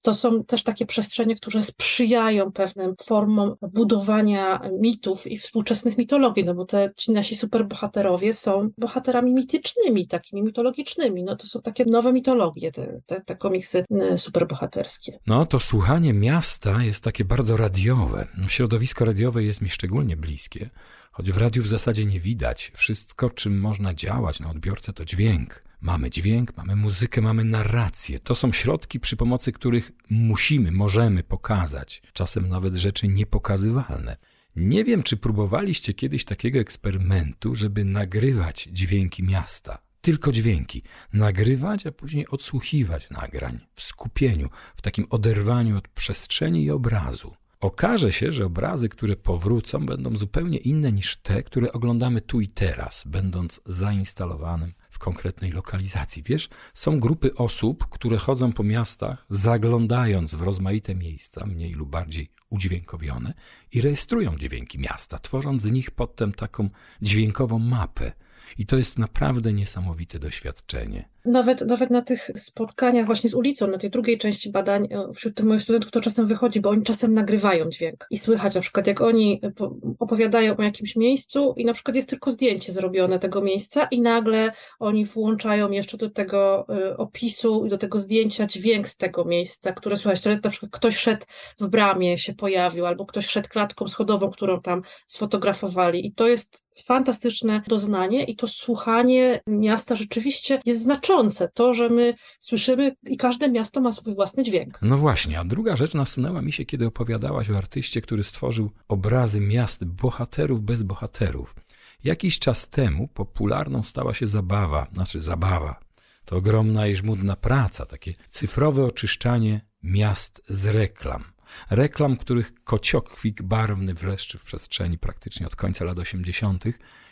[0.02, 6.54] to są też takie przestrzenie, które sprzyjają pewnym formom budowania mitów i współczesnych mitologii, no
[6.54, 12.14] bo te ci nasi superbohaterowie są bohaterami mitycznymi, takimi mitologicznymi, no to są takie nowe
[12.14, 15.20] mitologie, te, te, te komiksy e, superbohaterskie.
[15.28, 18.28] No to słuchanie miasta jest takie bardzo radiowe.
[18.48, 20.70] Środowisko radiowe jest mi szczególnie bliskie,
[21.12, 22.72] choć w radiu w zasadzie nie widać.
[22.76, 25.64] Wszystko, czym można działać na odbiorcę, to dźwięk.
[25.82, 28.20] Mamy dźwięk, mamy muzykę, mamy narrację.
[28.20, 34.18] To są środki, przy pomocy których musimy, możemy pokazać, czasem nawet rzeczy niepokazywalne.
[34.56, 40.82] Nie wiem, czy próbowaliście kiedyś takiego eksperymentu, żeby nagrywać dźwięki miasta tylko dźwięki,
[41.14, 47.34] nagrywać, a później odsłuchiwać nagrań w skupieniu, w takim oderwaniu od przestrzeni i obrazu.
[47.60, 52.48] Okaże się, że obrazy, które powrócą, będą zupełnie inne niż te, które oglądamy tu i
[52.48, 56.24] teraz, będąc zainstalowanym w konkretnej lokalizacji.
[56.24, 62.30] Wiesz, są grupy osób, które chodzą po miastach, zaglądając w rozmaite miejsca, mniej lub bardziej
[62.50, 63.34] udźwiękowione,
[63.72, 66.70] i rejestrują dźwięki miasta, tworząc z nich potem taką
[67.02, 68.12] dźwiękową mapę
[68.58, 71.10] i to jest naprawdę niesamowite doświadczenie.
[71.26, 75.36] Nawet, nawet na tych spotkaniach właśnie z ulicą, na tej drugiej części badań, e, wśród
[75.36, 78.88] tych moich studentów to czasem wychodzi, bo oni czasem nagrywają dźwięk i słychać na przykład,
[78.88, 79.52] jak oni e,
[80.00, 84.52] opowiadają o jakimś miejscu i na przykład jest tylko zdjęcie zrobione tego miejsca i nagle
[84.80, 89.74] oni włączają jeszcze do tego e, opisu i do tego zdjęcia dźwięk z tego miejsca,
[89.74, 90.22] które słychać.
[90.22, 91.26] To na przykład ktoś szedł
[91.60, 96.64] w bramie, się pojawił, albo ktoś szedł klatką schodową, którą tam sfotografowali i to jest
[96.86, 101.50] fantastyczne doznanie i to słuchanie miasta rzeczywiście jest znaczące.
[101.54, 104.80] To, że my słyszymy i każde miasto ma swój własny dźwięk.
[104.82, 109.42] No właśnie, a druga rzecz nasunęła mi się, kiedy opowiadałaś o artyście, który stworzył obrazy
[109.42, 111.56] miast bohaterów bez bohaterów.
[112.04, 115.80] Jakiś czas temu popularną stała się zabawa, znaczy zabawa.
[116.26, 121.33] To ogromna i żmudna praca, takie cyfrowe oczyszczanie miast z reklam
[121.70, 126.64] reklam, których kociokwik barwny wreszcie w przestrzeni praktycznie od końca lat 80.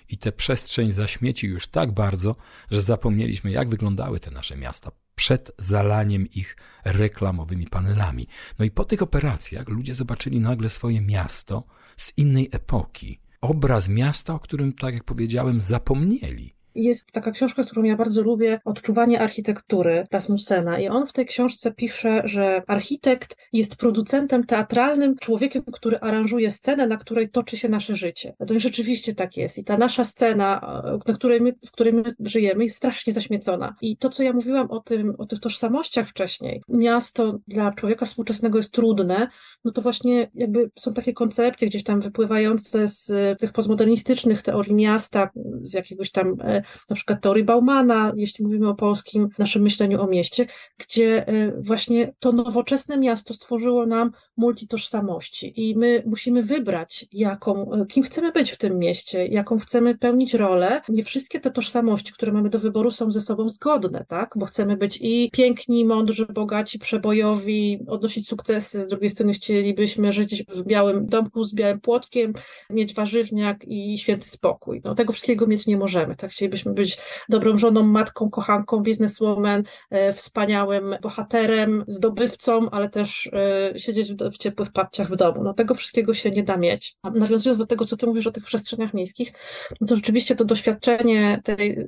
[0.10, 2.36] i tę przestrzeń zaśmieci już tak bardzo,
[2.72, 8.28] że zapomnieliśmy, jak wyglądały te nasze miasta przed zalaniem ich reklamowymi panelami.
[8.60, 11.64] No i po tych operacjach ludzie zobaczyli nagle swoje miasto
[11.98, 13.22] z innej epoki.
[13.42, 16.56] Obraz miasta, o którym, tak jak powiedziałem, zapomnieli.
[16.76, 20.80] Jest taka książka, którą ja bardzo lubię, Odczuwanie architektury Rasmussena.
[20.80, 26.88] I on w tej książce pisze, że architekt jest producentem teatralnym, człowiekiem, który aranżuje scenę,
[26.88, 28.34] na której toczy się nasze życie.
[28.48, 29.58] To rzeczywiście tak jest.
[29.58, 33.76] I ta nasza scena, na której my, w której my żyjemy, jest strasznie zaśmiecona.
[33.82, 38.58] I to, co ja mówiłam o tym, o tych tożsamościach wcześniej, miasto dla człowieka współczesnego
[38.58, 39.28] jest trudne,
[39.66, 45.30] no to właśnie jakby są takie koncepcje gdzieś tam wypływające z tych postmodernistycznych teorii miasta,
[45.62, 50.08] z jakiegoś tam e, na przykład teorii Baumana, jeśli mówimy o polskim naszym myśleniu o
[50.08, 50.46] mieście,
[50.78, 51.26] gdzie
[51.58, 58.52] właśnie to nowoczesne miasto stworzyło nam multitożsamości i my musimy wybrać, jaką, kim chcemy być
[58.52, 60.82] w tym mieście, jaką chcemy pełnić rolę.
[60.90, 64.34] Nie wszystkie te tożsamości, które mamy do wyboru są ze sobą zgodne, tak?
[64.36, 70.44] Bo chcemy być i piękni, mądrzy, bogaci, przebojowi, odnosić sukcesy, z drugiej strony chcielibyśmy żyć
[70.44, 72.34] w białym domku z białym płotkiem,
[72.70, 74.82] mieć warzywniak i święty spokój.
[74.84, 76.32] No, tego wszystkiego mieć nie możemy, tak?
[76.32, 76.98] Chcielibyśmy być
[77.30, 84.38] dobrą żoną, matką, kochanką, bizneswoman, e, wspaniałym bohaterem, zdobywcą, ale też e, siedzieć w, w
[84.38, 85.44] ciepłych papciach w domu.
[85.44, 86.96] No tego wszystkiego się nie da mieć.
[87.02, 89.34] A nawiązując do tego, co ty mówisz o tych przestrzeniach miejskich,
[89.82, 91.80] no to rzeczywiście to doświadczenie tej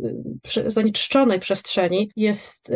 [0.58, 2.71] y, zanieczyszczonej przestrzeni jest,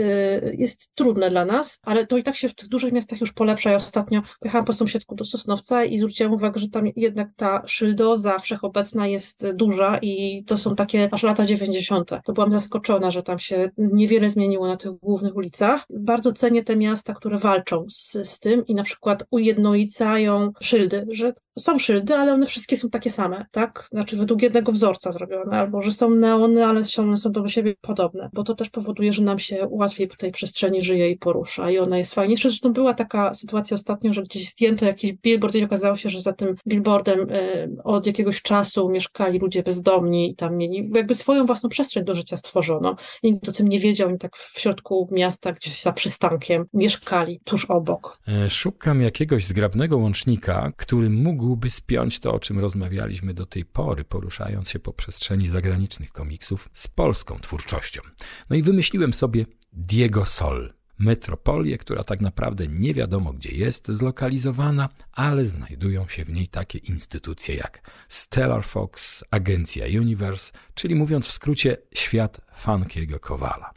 [0.54, 3.70] jest trudne dla nas, ale to i tak się w tych dużych miastach już polepsza.
[3.70, 8.40] Ja ostatnio pojechałam po sąsiedzku do Sosnowca i zwróciłam uwagę, że tam jednak ta szyldoza
[8.40, 11.77] wszechobecna jest duża i to są takie aż lata 90.
[12.26, 15.86] To byłam zaskoczona, że tam się niewiele zmieniło na tych głównych ulicach.
[15.90, 21.34] Bardzo cenię te miasta, które walczą z, z tym i na przykład ujednolicają szyldy, że
[21.60, 23.88] są szyldy, ale one wszystkie są takie same, tak?
[23.92, 28.30] Znaczy według jednego wzorca zrobione, albo że są neony, ale one są do siebie podobne,
[28.34, 31.78] bo to też powoduje, że nam się łatwiej w tej przestrzeni żyje i porusza i
[31.78, 32.50] ona jest fajniejsza.
[32.50, 36.34] Zresztą była taka sytuacja ostatnio, że gdzieś zdjęto jakiś billboard i okazało się, że za
[36.34, 41.67] tym billboardem y, od jakiegoś czasu mieszkali ludzie bezdomni i tam mieli jakby swoją własną
[41.70, 42.96] przestrzeń do życia stworzono.
[43.24, 47.66] Nikt o tym nie wiedział, oni tak w środku miasta, gdzieś za przystankiem mieszkali tuż
[47.66, 48.20] obok.
[48.28, 53.66] E, szukam jakiegoś zgrabnego łącznika, który mógł mógłby spiąć to, o czym rozmawialiśmy do tej
[53.66, 58.02] pory, poruszając się po przestrzeni zagranicznych komiksów z polską twórczością.
[58.50, 64.90] No i wymyśliłem sobie Diego Sol, metropolię, która tak naprawdę nie wiadomo gdzie jest zlokalizowana,
[65.12, 71.32] ale znajdują się w niej takie instytucje jak Stellar Fox, agencja Universe, czyli mówiąc w
[71.32, 73.72] skrócie świat Funkiego Kowala.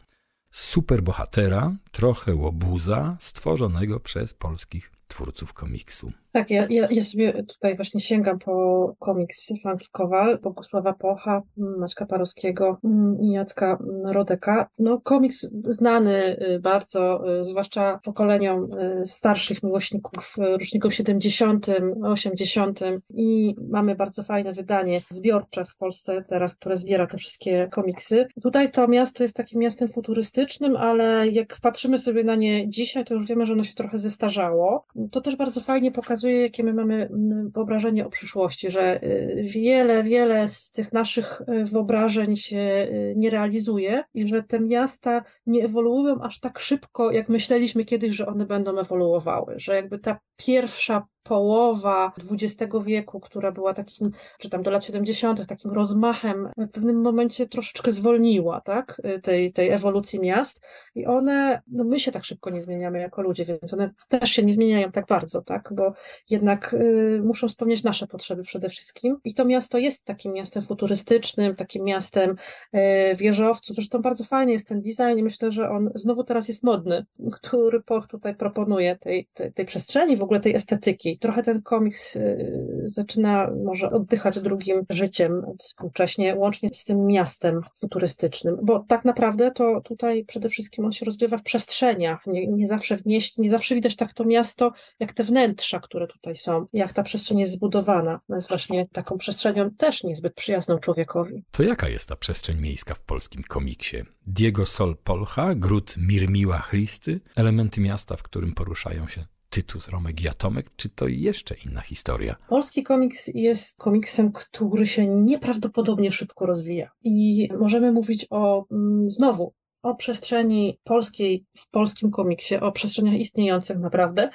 [0.51, 6.11] Superbohatera, trochę łobuza, stworzonego przez polskich twórców komiksu.
[6.31, 12.05] Tak, ja, ja, ja sobie tutaj właśnie sięgam po komiks Funky Kowal, Bogusława Pocha, Maćka
[12.05, 14.69] Parowskiego mm, i Jacka Rodeka.
[14.79, 21.67] No, komiks znany y, bardzo, y, zwłaszcza pokoleniom y, starszych miłośników, roczników 70.,
[22.03, 22.79] 80.
[23.13, 28.27] i mamy bardzo fajne wydanie zbiorcze w Polsce teraz, które zbiera te wszystkie komiksy.
[28.41, 33.13] Tutaj to miasto jest takim miastem futurystycznym, ale jak patrzymy sobie na nie dzisiaj, to
[33.13, 34.85] już wiemy, że ono się trochę zestarzało.
[35.11, 39.41] To też bardzo fajnie pokazuje pokazuje, jakie my mamy mm, wyobrażenie o przyszłości, że y,
[39.43, 45.23] wiele, wiele z tych naszych y, wyobrażeń się y, nie realizuje i że te miasta
[45.45, 50.19] nie ewoluują aż tak szybko, jak myśleliśmy kiedyś, że one będą ewoluowały, że jakby ta
[50.35, 56.71] pierwsza połowa XX wieku, która była takim, czy tam do lat 70., takim rozmachem, w
[56.71, 60.61] pewnym momencie troszeczkę zwolniła, tak, tej, tej ewolucji miast.
[60.95, 64.43] I one, no my się tak szybko nie zmieniamy jako ludzie, więc one też się
[64.43, 65.93] nie zmieniają tak bardzo, tak, bo
[66.29, 69.17] jednak y, muszą spełniać nasze potrzeby przede wszystkim.
[69.23, 72.35] I to miasto jest takim miastem futurystycznym, takim miastem
[72.75, 76.63] y, wieżowców, zresztą bardzo fajny jest ten design i myślę, że on znowu teraz jest
[76.63, 81.61] modny, który Poch tutaj proponuje tej, tej, tej przestrzeni, w ogóle tej estetyki, Trochę ten
[81.61, 89.05] komiks y, zaczyna może oddychać drugim życiem współcześnie, łącznie z tym miastem futurystycznym, bo tak
[89.05, 93.41] naprawdę to tutaj przede wszystkim on się rozgrywa w przestrzeniach, nie, nie zawsze w mieście,
[93.41, 97.39] nie zawsze widać tak to miasto, jak te wnętrza, które tutaj są, jak ta przestrzeń
[97.39, 98.19] jest zbudowana.
[98.29, 101.43] Jest właśnie taką przestrzenią też niezbyt przyjazną człowiekowi.
[101.51, 103.97] To jaka jest ta przestrzeń miejska w polskim komiksie?
[104.27, 110.29] Diego Sol Polcha, Gród Mirmiła Christy, elementy miasta, w którym poruszają się Tytus, Romek i
[110.29, 112.35] Atomek, czy to jeszcze inna historia?
[112.49, 116.91] Polski komiks jest komiksem, który się nieprawdopodobnie szybko rozwija.
[117.03, 123.77] I możemy mówić o, mm, znowu, o przestrzeni polskiej w polskim komiksie, o przestrzeniach istniejących
[123.79, 124.29] naprawdę,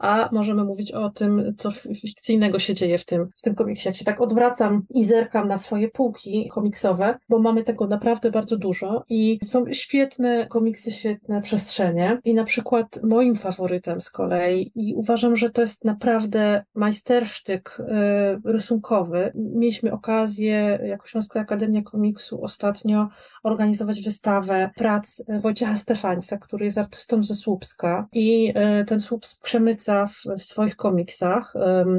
[0.00, 3.88] a możemy mówić o tym, co fikcyjnego się dzieje w tym, w tym komiksie.
[3.88, 8.56] Jak się tak odwracam i zerkam na swoje półki komiksowe, bo mamy tego naprawdę bardzo
[8.56, 14.94] dużo i są świetne komiksy, świetne przestrzenie i na przykład moim faworytem z kolei i
[14.94, 19.32] uważam, że to jest naprawdę majstersztyk y, rysunkowy.
[19.34, 23.08] Mieliśmy okazję jako Śląska Akademia Komiksu ostatnio
[23.42, 29.89] organizować wystawę prac Wojciecha Stefańca, który jest artystą ze Słupska i y, ten Słupsk przemyca
[30.06, 31.54] W, w swoich komiksach.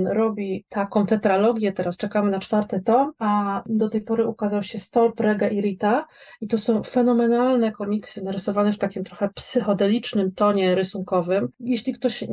[0.06, 5.20] Robi taką tetralogię, teraz czekamy na czwarty tom, a do tej pory ukazał się Stolp,
[5.20, 6.08] Rega i Rita
[6.42, 11.50] i to są fenomenalne komiksy narysowane w takim trochę psychodelicznym tonie rysunkowym.
[11.60, 12.24] Jeśli ktoś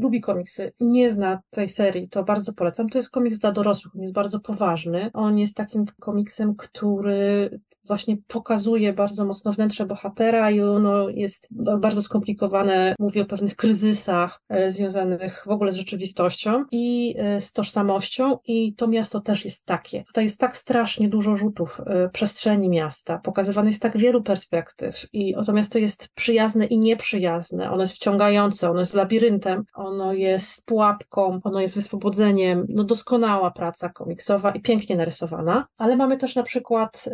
[0.00, 2.88] lubi komiksy nie zna tej serii, to bardzo polecam.
[2.88, 5.10] To jest komiks dla dorosłych, on jest bardzo poważny.
[5.12, 11.48] On jest takim komiksem, który właśnie pokazuje bardzo mocno wnętrze bohatera i ono jest
[11.78, 17.52] bardzo skomplikowane, mówi o pewnych kryzysach e, związanych w ogóle z rzeczywistością i e, z
[17.52, 20.04] tożsamością i to miasto też jest takie.
[20.04, 25.34] Tutaj jest tak strasznie dużo rzutów e, przestrzeni miasta, pokazywane jest tak wielu perspektyw i
[25.46, 31.40] to miasto jest przyjazne i nieprzyjazne, ono jest wciągające, ono jest labiryntem, ono jest pułapką,
[31.44, 37.04] ono jest wyswobodzeniem, no doskonała praca komiksowa i pięknie narysowana, ale mamy też na przykład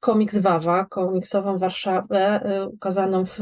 [0.00, 2.40] komiks komiks Wawa, komiksową Warszawę,
[2.72, 3.38] ukazaną w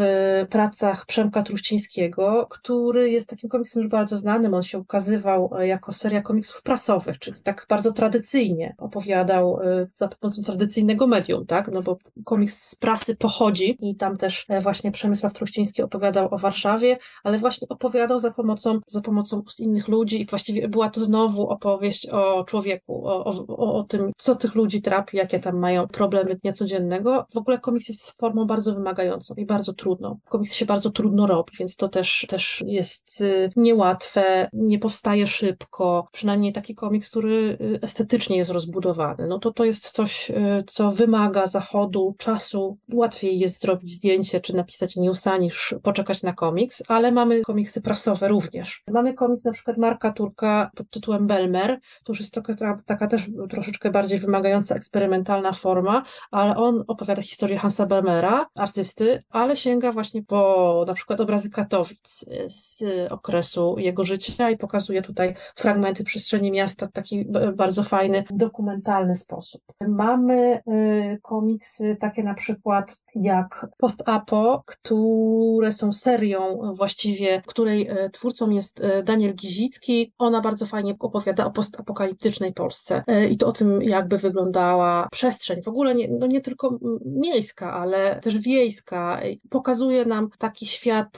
[0.50, 4.54] pracach Przemka Truścińskiego, który jest takim komiksem już bardzo znanym.
[4.54, 10.08] On się ukazywał y, jako seria komiksów prasowych, czyli tak bardzo tradycyjnie opowiadał y, za
[10.08, 11.70] pomocą tradycyjnego medium, tak?
[11.72, 16.38] No bo komiks z prasy pochodzi i tam też e, właśnie Przemysław Truściński opowiadał o
[16.38, 21.48] Warszawie, ale właśnie opowiadał za pomocą, za pomocą innych ludzi i właściwie była to znowu
[21.48, 26.34] opowieść o człowieku, o, o, o tym, co tych ludzi trapi, jakie tam mają problemy
[26.34, 27.26] dnia codziennego.
[27.34, 30.18] W ogóle komiks jest formą bardzo wymagającą i bardzo trudną.
[30.28, 36.08] Komiks się bardzo trudno robi, więc to też, też jest y, niełatwe, nie powstaje szybko.
[36.12, 39.26] Przynajmniej taki komiks, który y, estetycznie jest rozbudowany.
[39.26, 42.78] No to to jest coś, y, co wymaga zachodu, czasu.
[42.92, 48.28] Łatwiej jest zrobić zdjęcie czy napisać newsa niż poczekać na komiks, ale mamy komiksy prasowe
[48.28, 48.82] również.
[48.88, 51.80] Mamy komiks na przykład Marka Turka pod tytułem Belmer.
[52.04, 57.58] To już jest taka, taka też troszeczkę bardziej wymagająca, eksperymentalna forma, ale on opowiada historię
[57.58, 63.33] Hansa Belmera, artysty, ale sięga właśnie po na przykład obrazy Katowic z okresu
[63.78, 67.26] jego życia i pokazuje tutaj fragmenty przestrzeni miasta w taki
[67.56, 69.62] bardzo fajny, dokumentalny sposób.
[69.88, 78.50] Mamy y, komiksy takie na przykład jak Post-Apo, które są serią właściwie, której y, twórcą
[78.50, 80.12] jest y, Daniel Gizicki.
[80.18, 85.62] Ona bardzo fajnie opowiada o postapokaliptycznej Polsce i to o tym, jakby wyglądała przestrzeń.
[85.62, 89.20] W ogóle nie, no nie tylko miejska, ale też wiejska.
[89.50, 91.16] Pokazuje nam taki świat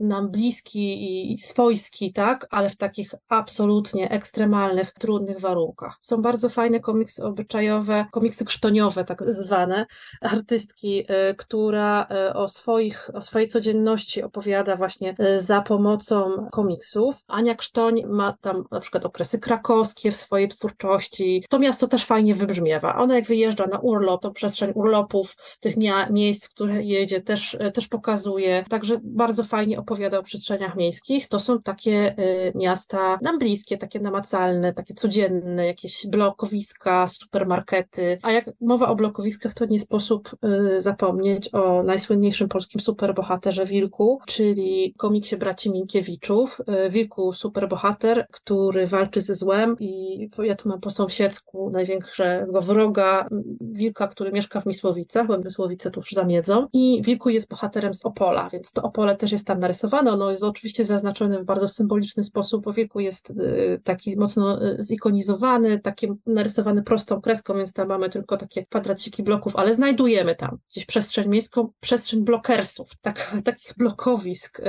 [0.00, 5.96] nam bliski i swojski, tak, ale w takich absolutnie ekstremalnych, trudnych warunkach.
[6.00, 9.86] Są bardzo fajne komiksy obyczajowe, komiksy krztoniowe, tak zwane,
[10.20, 17.14] artystki, y, która y, o, swoich, o swojej codzienności opowiada właśnie za pomocą komiksów.
[17.26, 21.44] Ania Krztoń ma tam na przykład okresy krakowskie w swojej twórczości.
[21.48, 22.96] To miasto też fajnie wybrzmiewa.
[22.96, 25.76] Ona jak wyjeżdża na urlop, to przestrzeń urlopów, tych
[26.10, 28.64] miejsc, w które jedzie, też, też pokazuje.
[28.70, 31.28] Także bardzo fajnie opowiada o przestrzeniach miejskich.
[31.32, 38.18] To są takie y, miasta nam bliskie, takie namacalne, takie codzienne, jakieś blokowiska, supermarkety.
[38.22, 40.36] A jak mowa o blokowiskach, to nie sposób
[40.76, 46.60] y, zapomnieć o najsłynniejszym polskim superbohaterze Wilku, czyli komiksie braci Minkiewiczów.
[46.86, 53.28] Y, Wilku superbohater, który walczy ze złem i ja tu mam po sąsiedzku największego wroga
[53.60, 58.06] Wilka, który mieszka w Misłowicach, bo Misłowice tuż za Miedzą i Wilku jest bohaterem z
[58.06, 62.22] Opola, więc to Opole też jest tam narysowane, ono jest oczywiście zaznaczone w bardzo symboliczny
[62.22, 67.88] sposób, bo Wilku jest y, taki mocno y, zikonizowany, taki narysowany prostą kreską, więc tam
[67.88, 73.72] mamy tylko takie kwadraciki bloków, ale znajdujemy tam gdzieś przestrzeń miejską, przestrzeń blokersów, tak, takich
[73.76, 74.62] blokowisk,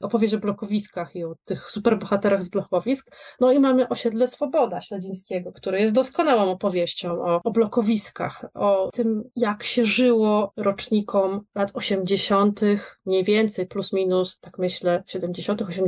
[0.00, 3.10] opowieść o blokowiskach i o tych superbohaterach z blokowisk,
[3.40, 9.24] no i mamy osiedle Swoboda Śledzińskiego, które jest doskonałą opowieścią o, o blokowiskach, o tym,
[9.36, 12.60] jak się żyło rocznikom lat 80.,
[13.06, 15.79] mniej więcej, plus minus, tak myślę, 70., 80.,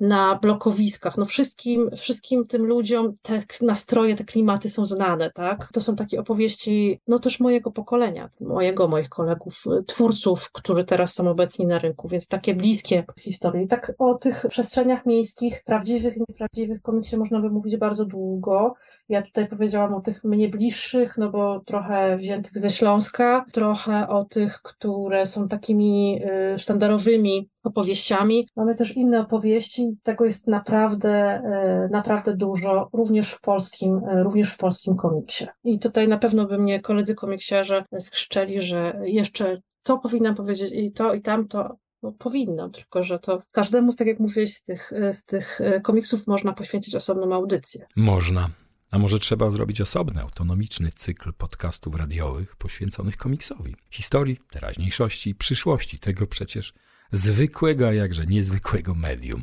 [0.00, 1.16] na blokowiskach.
[1.16, 5.68] No wszystkim, wszystkim tym ludziom te nastroje, te klimaty są znane, tak?
[5.72, 11.30] To są takie opowieści, no też mojego pokolenia, mojego, moich kolegów, twórców, którzy teraz są
[11.30, 13.62] obecni na rynku, więc takie bliskie historie.
[13.62, 18.74] I tak o tych przestrzeniach miejskich, prawdziwych i nieprawdziwych komiksie można by mówić bardzo długo.
[19.10, 24.24] Ja tutaj powiedziałam o tych mnie bliższych, no bo trochę wziętych ze Śląska, trochę o
[24.24, 26.22] tych, które są takimi
[26.54, 28.48] y, sztandarowymi opowieściami.
[28.56, 31.42] Mamy też inne opowieści, tego jest naprawdę,
[31.86, 35.46] y, naprawdę dużo, również w polskim, y, również w polskim komiksie.
[35.64, 40.92] I tutaj na pewno by mnie koledzy komiksiarze skrzczeli, że jeszcze to powinnam powiedzieć i
[40.92, 45.24] to i tamto, no, powinno, tylko że to każdemu, tak jak mówiłeś, z tych, z
[45.24, 47.86] tych komiksów można poświęcić osobną audycję.
[47.96, 48.48] Można.
[48.90, 56.26] A może trzeba zrobić osobny, autonomiczny cykl podcastów radiowych poświęconych komiksowi, historii, teraźniejszości, przyszłości tego
[56.26, 56.74] przecież
[57.12, 59.42] zwykłego, a jakże niezwykłego medium.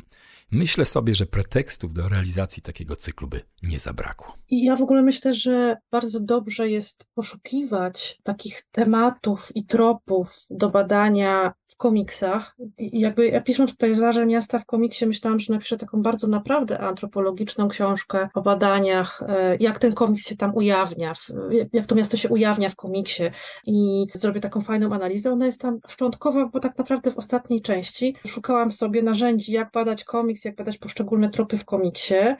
[0.50, 4.34] Myślę sobie, że pretekstów do realizacji takiego cyklu by nie zabrakło.
[4.50, 10.70] I ja w ogóle myślę, że bardzo dobrze jest poszukiwać takich tematów i tropów do
[10.70, 12.56] badania w komiksach.
[12.78, 17.68] I jakby ja pisząc pejzaże miasta w komiksie myślałam, że napiszę taką bardzo naprawdę antropologiczną
[17.68, 21.12] książkę o badaniach, e, jak ten komiks się tam ujawnia,
[21.72, 23.22] jak to miasto się ujawnia w komiksie
[23.66, 25.32] i zrobię taką fajną analizę.
[25.32, 30.04] Ona jest tam szczątkowa, bo tak naprawdę w ostatniej części szukałam sobie narzędzi, jak badać
[30.04, 32.14] komiks, jak badać poszczególne tropy w komiksie.
[32.14, 32.36] E,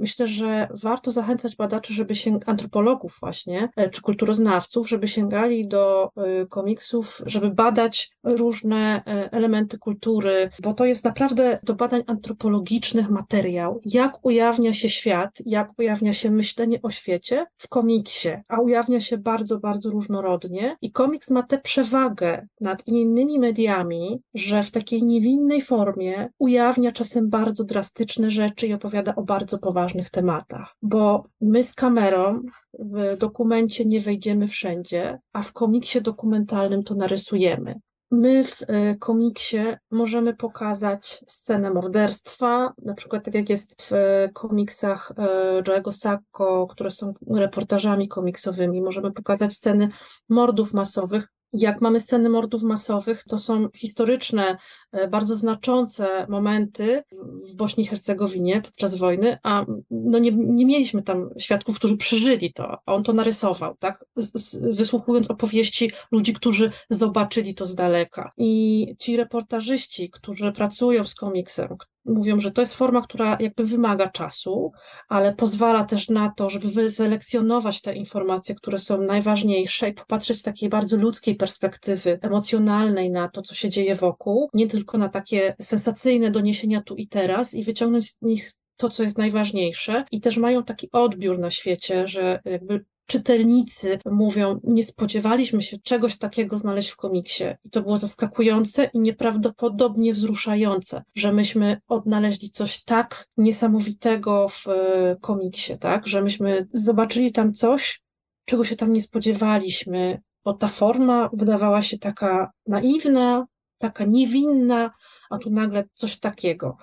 [0.00, 6.10] myślę, że warto zachęcać badaczy, żeby się, antropologów właśnie, e, czy kulturoznawców, żeby sięgali do
[6.48, 8.10] komiksów, żeby badać
[8.42, 14.88] różne e, elementy kultury, bo to jest naprawdę do badań antropologicznych materiał, jak ujawnia się
[14.88, 17.46] świat, jak ujawnia się myślenie o świecie?
[17.56, 20.76] W komiksie, a ujawnia się bardzo, bardzo różnorodnie.
[20.82, 27.30] I komiks ma tę przewagę nad innymi mediami, że w takiej niewinnej formie ujawnia czasem
[27.30, 32.42] bardzo drastyczne rzeczy i opowiada o bardzo poważnych tematach, bo my z kamerą
[32.78, 37.80] w dokumencie nie wejdziemy wszędzie, a w komiksie dokumentalnym to narysujemy.
[38.14, 39.58] My w e, komiksie
[39.90, 46.66] możemy pokazać scenę morderstwa, na przykład tak jak jest w e, komiksach e, Joe'ego Sacco,
[46.66, 48.82] które są reportażami komiksowymi.
[48.82, 49.88] Możemy pokazać sceny
[50.28, 54.56] mordów masowych, jak mamy sceny mordów masowych, to są historyczne,
[54.92, 57.02] e, bardzo znaczące momenty
[57.50, 62.52] w Bośni i Hercegowinie podczas wojny, a no nie, nie mieliśmy tam świadków, którzy przeżyli
[62.52, 64.04] to, a on to narysował, tak?
[64.16, 68.32] Z, z, wysłuchując opowieści ludzi, którzy zobaczyli to z daleka.
[68.36, 74.08] I ci reportażyści, którzy pracują z komiksem, mówią, że to jest forma, która jakby wymaga
[74.08, 74.72] czasu,
[75.08, 80.42] ale pozwala też na to, żeby wyselekcjonować te informacje, które są najważniejsze i popatrzeć z
[80.42, 85.54] takiej bardzo ludzkiej perspektywy emocjonalnej na to, co się dzieje wokół, nie tylko na takie
[85.62, 90.36] sensacyjne doniesienia tu i teraz i wyciągnąć z nich to, co jest najważniejsze, i też
[90.36, 96.88] mają taki odbiór na świecie, że jakby czytelnicy mówią, nie spodziewaliśmy się czegoś takiego znaleźć
[96.88, 97.44] w komiksie.
[97.64, 105.16] I to było zaskakujące i nieprawdopodobnie wzruszające, że myśmy odnaleźli coś tak niesamowitego w e,
[105.20, 106.06] komiksie, tak?
[106.06, 108.02] Że myśmy zobaczyli tam coś,
[108.44, 113.46] czego się tam nie spodziewaliśmy, bo ta forma wydawała się taka naiwna,
[113.78, 114.90] taka niewinna,
[115.32, 116.76] a tu nagle coś takiego.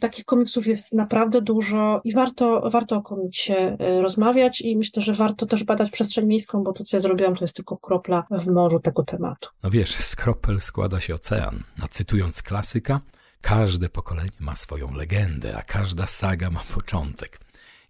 [0.00, 5.14] Takich komiksów jest naprawdę dużo i warto, warto o komiksie y, rozmawiać i myślę, że
[5.14, 8.46] warto też badać przestrzeń miejską, bo to, co ja zrobiłam, to jest tylko kropla w
[8.46, 9.48] morzu tego tematu.
[9.62, 13.00] No wiesz, z kropel składa się ocean, a cytując klasyka,
[13.40, 17.38] każde pokolenie ma swoją legendę, a każda saga ma początek.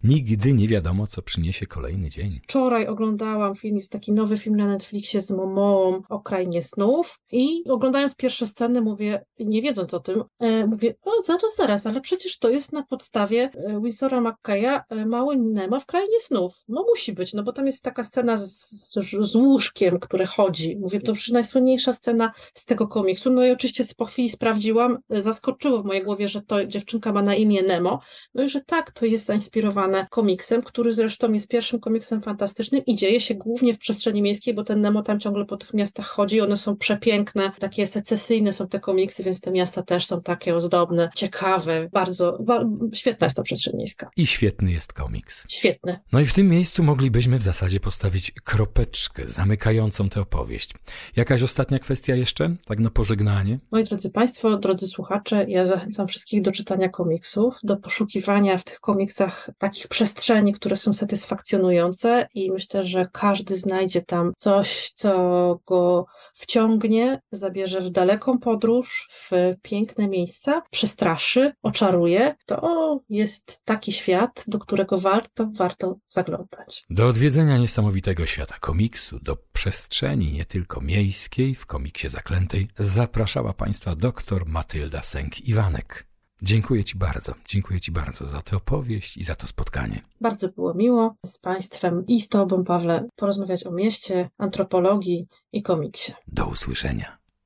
[0.03, 2.31] Nigdy nie wiadomo, co przyniesie kolejny dzień.
[2.43, 7.63] Wczoraj oglądałam film, jest taki nowy film na Netflixie z Momoą o Krainie Snów i
[7.69, 12.39] oglądając pierwsze sceny mówię, nie wiedząc o tym, e, mówię, o zaraz, zaraz, ale przecież
[12.39, 16.63] to jest na podstawie e, Wizora McKaya e, Mały Nemo w Krainie Snów.
[16.67, 20.77] No musi być, no bo tam jest taka scena z, z, z łóżkiem, które chodzi.
[20.77, 23.29] Mówię, to już najsłynniejsza scena z tego komiksu.
[23.29, 27.21] No i oczywiście po chwili sprawdziłam, e, zaskoczyło w mojej głowie, że to dziewczynka ma
[27.21, 27.99] na imię Nemo.
[28.33, 32.95] No i że tak, to jest zainspirowane komiksem, który zresztą jest pierwszym komiksem fantastycznym i
[32.95, 36.41] dzieje się głównie w przestrzeni miejskiej, bo ten Nemo tam ciągle po tych miastach chodzi,
[36.41, 41.09] one są przepiękne, takie secesyjne są te komiksy, więc te miasta też są takie ozdobne,
[41.15, 44.09] ciekawe, bardzo, ba świetna jest ta przestrzeń miejska.
[44.17, 45.45] I świetny jest komiks.
[45.49, 45.99] Świetny.
[46.13, 50.73] No i w tym miejscu moglibyśmy w zasadzie postawić kropeczkę zamykającą tę opowieść.
[51.15, 53.59] Jakaś ostatnia kwestia jeszcze, tak na pożegnanie?
[53.71, 58.79] Moi drodzy Państwo, drodzy słuchacze, ja zachęcam wszystkich do czytania komiksów, do poszukiwania w tych
[58.79, 65.59] komiksach takich takich przestrzeni, które są satysfakcjonujące i myślę, że każdy znajdzie tam coś, co
[65.65, 72.35] go wciągnie, zabierze w daleką podróż, w piękne miejsca, przestraszy, oczaruje.
[72.45, 76.83] To jest taki świat, do którego warto, warto zaglądać.
[76.89, 83.95] Do odwiedzenia niesamowitego świata komiksu, do przestrzeni nie tylko miejskiej w komiksie Zaklętej zapraszała Państwa
[83.95, 86.10] dr Matylda Sęk-Iwanek.
[86.43, 90.01] Dziękuję Ci bardzo, dziękuję Ci bardzo za tę opowieść i za to spotkanie.
[90.21, 96.13] Bardzo było miło z Państwem i z Tobą, Pawle, porozmawiać o mieście, antropologii i komiksie.
[96.27, 97.20] Do usłyszenia.